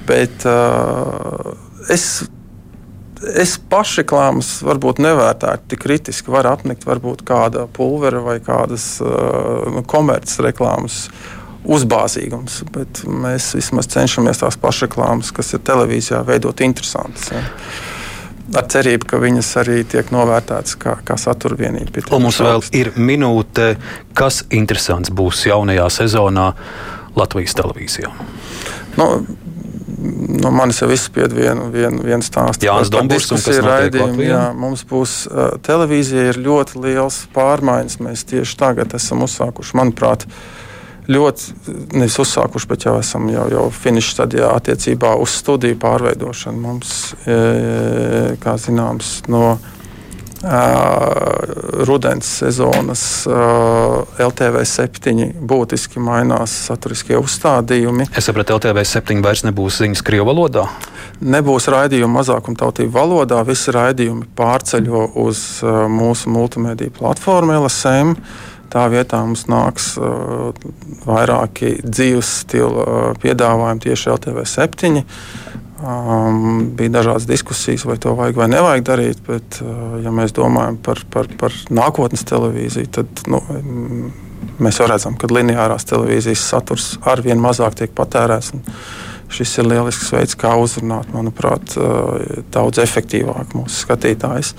Bet 0.06 0.46
uh, 0.50 1.56
es 1.92 2.26
es 3.36 3.56
pašreklāmas 3.72 4.60
varbūt 4.66 5.00
nevērtētu 5.04 5.72
tik 5.72 5.84
kritiski. 5.86 6.34
Var 6.34 6.50
apnikt 6.50 6.86
varbūt 6.88 7.24
kāda 7.28 7.66
pulvera 7.72 8.22
vai 8.26 8.38
kādas 8.44 8.96
uh, 9.04 9.82
komerces 9.90 10.42
reklāmas 10.44 11.06
uzbāzīgums, 11.66 12.62
bet 12.74 13.02
mēs 13.10 13.54
vismaz 13.58 13.90
cenšamies 13.90 14.44
tās 14.44 14.58
pašreklāmas, 14.62 15.32
kas 15.36 15.56
ir 15.56 15.64
televīzijā, 15.66 16.22
veidot 16.28 16.62
interesantas. 16.62 17.32
Ja. 17.34 17.42
Ar 18.60 18.68
cerību, 18.70 19.08
ka 19.10 19.18
viņas 19.18 19.48
arī 19.64 19.80
tiek 19.90 20.12
novērtētas 20.14 20.76
kā, 20.78 21.00
kā 21.06 21.18
satura 21.18 21.58
vienība. 21.58 22.04
Un 22.14 22.28
mums 22.28 22.38
vēl 22.44 22.62
ir 22.78 22.92
minūte, 22.94 23.72
kas 24.14 24.44
interesants 24.54 25.10
būs 25.10 25.48
jaunajā 25.50 25.88
sezonā 25.98 26.52
Latvijas 27.18 27.58
televīzijā. 27.58 28.12
Nu, 29.00 29.08
no 30.42 30.52
manis 30.52 30.82
jau 30.82 30.90
izspied 30.94 31.34
vienu, 31.36 31.70
vienu, 31.74 32.04
vienu 32.06 32.26
stāstu. 32.26 32.68
Jā, 32.68 32.76
Dombūrs, 32.92 33.30
tas 33.32 33.48
ir 33.52 33.66
raidījums. 33.66 34.22
Jā, 34.26 34.44
mums 34.58 34.84
būs 34.90 35.16
uh, 35.30 35.56
televīzija 35.66 36.30
ir 36.34 36.42
ļoti 36.46 36.82
liels 36.84 37.24
pārmaiņas. 37.36 38.00
Mēs 38.06 38.26
tieši 38.30 38.60
tagad 38.60 38.96
esam 38.98 39.24
uzsākuši, 39.26 39.78
manuprāt, 39.80 40.28
ļoti 41.12 41.76
nevis 41.96 42.18
uzsākuši, 42.24 42.70
bet 42.72 42.88
jau 42.88 42.96
esam 43.00 43.30
jau, 43.34 43.46
jau 43.54 43.68
finiša 43.74 44.16
stadijā 44.18 44.52
attiecībā 44.58 45.14
uz 45.22 45.38
studiju 45.42 45.78
pārveidošanu. 45.82 46.62
Mums, 46.66 46.96
e, 47.26 47.40
kā 48.42 48.58
zināms, 48.62 49.20
no 49.32 49.58
rudens 51.86 52.28
sezonas 52.42 53.04
LTV 53.26 54.62
7 54.70 55.30
būtiski 55.42 56.02
mainās 56.04 56.54
saturiskie 56.68 57.18
uzstādījumi. 57.18 58.10
Es 58.14 58.30
sapratu, 58.30 58.60
LTV 58.60 58.86
7 58.86 59.24
vairs 59.26 59.46
nebūs 59.48 59.82
ziņas 59.82 60.04
Krievu 60.06 60.30
valodā. 60.30 60.68
Nebūs 61.26 61.70
raidījuma 61.72 62.20
mazākumtautību 62.20 62.94
valodā. 62.94 63.40
Visi 63.48 63.74
raidījumi 63.74 64.28
pārceļo 64.38 65.06
uz 65.26 65.46
mūsu 65.64 66.34
multimediju 66.34 66.94
platformu 67.00 67.58
LSM. 67.64 68.18
Tā 68.76 68.88
vietā 68.92 69.22
mums 69.24 69.46
nāks 69.48 69.94
uh, 69.96 70.50
vairāki 71.06 71.78
dzīves 71.86 72.32
stila 72.42 72.84
uh, 72.84 73.04
piedāvājumi 73.22 73.86
tieši 73.86 74.10
LTV 74.16 74.44
7. 74.52 75.04
Um, 75.76 76.70
bija 76.72 76.90
dažādas 76.90 77.26
diskusijas, 77.28 77.84
vai 77.84 77.98
to 78.00 78.14
vajag 78.16 78.38
vai 78.40 78.48
nevajag 78.48 78.84
darīt. 78.88 79.18
Bet, 79.28 79.58
uh, 79.60 79.98
ja 80.00 80.14
mēs 80.16 80.32
domājam 80.36 80.78
par, 80.80 81.02
par, 81.12 81.28
par 81.40 81.58
nākotnes 81.68 82.24
televīziju, 82.30 82.92
tad 82.96 83.26
nu, 83.28 83.42
mēs 84.64 84.80
jau 84.80 84.88
redzam, 84.88 85.18
ka 85.20 85.28
lineārās 85.28 85.84
televīzijas 85.90 86.46
saturs 86.54 86.94
arvien 87.04 87.44
mazāk 87.44 87.76
tiek 87.82 87.92
patērēts. 87.98 88.54
Šis 89.36 89.58
ir 89.60 89.68
lielisks 89.68 90.14
veids, 90.14 90.38
kā 90.40 90.54
uzrunāt, 90.62 91.12
manuprāt, 91.12 91.76
uh, 91.76 92.40
daudz 92.56 92.80
efektīvāk 92.80 93.58
mūsu 93.58 93.82
skatītājus. 93.82 94.56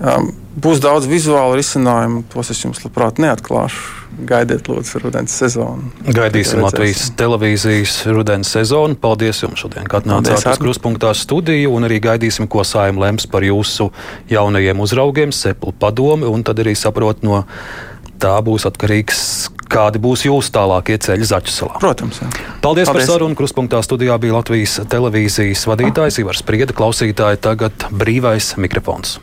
Um, 0.00 0.32
būs 0.56 0.80
daudz 0.80 1.10
vizuālu 1.10 1.60
risinājumu, 1.60 2.24
tos 2.32 2.54
es 2.54 2.64
jums 2.64 2.80
labprāt 2.86 3.20
neatklāšu 3.20 3.97
Gaidiet, 4.18 4.66
lūdzu, 4.66 4.98
rudens 5.04 5.34
sezonu. 5.38 5.92
Gaidīsim 6.14 6.62
Latvijas 6.64 7.04
televīzijas 7.18 8.00
rudens 8.10 8.50
sezonu. 8.50 8.96
Paldies 8.98 9.44
jums 9.44 9.62
šodien, 9.62 9.86
kad 9.90 10.08
nācāt 10.10 10.42
uz 10.42 10.58
kruspunktā 10.62 11.12
studiju, 11.14 11.76
un 11.76 11.86
arī 11.86 12.00
gaidīsim, 12.02 12.48
ko 12.50 12.64
saima 12.66 13.06
lems 13.06 13.28
par 13.30 13.46
jūsu 13.46 13.92
jaunajiem 14.32 14.82
uzraugiem, 14.82 15.34
seplu 15.34 15.70
padomi, 15.70 16.26
un 16.26 16.42
tad 16.46 16.58
arī 16.64 16.74
saprot 16.78 17.22
no 17.26 17.44
tā 18.18 18.34
būs 18.42 18.66
atkarīgs. 18.68 19.22
Kādi 19.68 20.00
būs 20.00 20.24
jūsu 20.24 20.48
tālākie 20.54 20.96
ceļi 21.04 21.26
Zaķusalā? 21.28 21.76
Protams. 21.82 22.22
Jā. 22.22 22.30
Paldies, 22.32 22.88
Paldies 22.88 22.90
par 22.90 23.04
sarunu. 23.04 23.36
Kruspunktā 23.36 23.82
studijā 23.84 24.16
bija 24.22 24.38
Latvijas 24.38 24.78
televīzijas 24.88 25.66
vadītājs 25.68 26.22
Ivars 26.24 26.40
Prieda, 26.48 26.72
klausītāji. 26.72 27.42
Tagad 27.44 27.90
brīvais 27.92 28.54
mikrofons. 28.56 29.18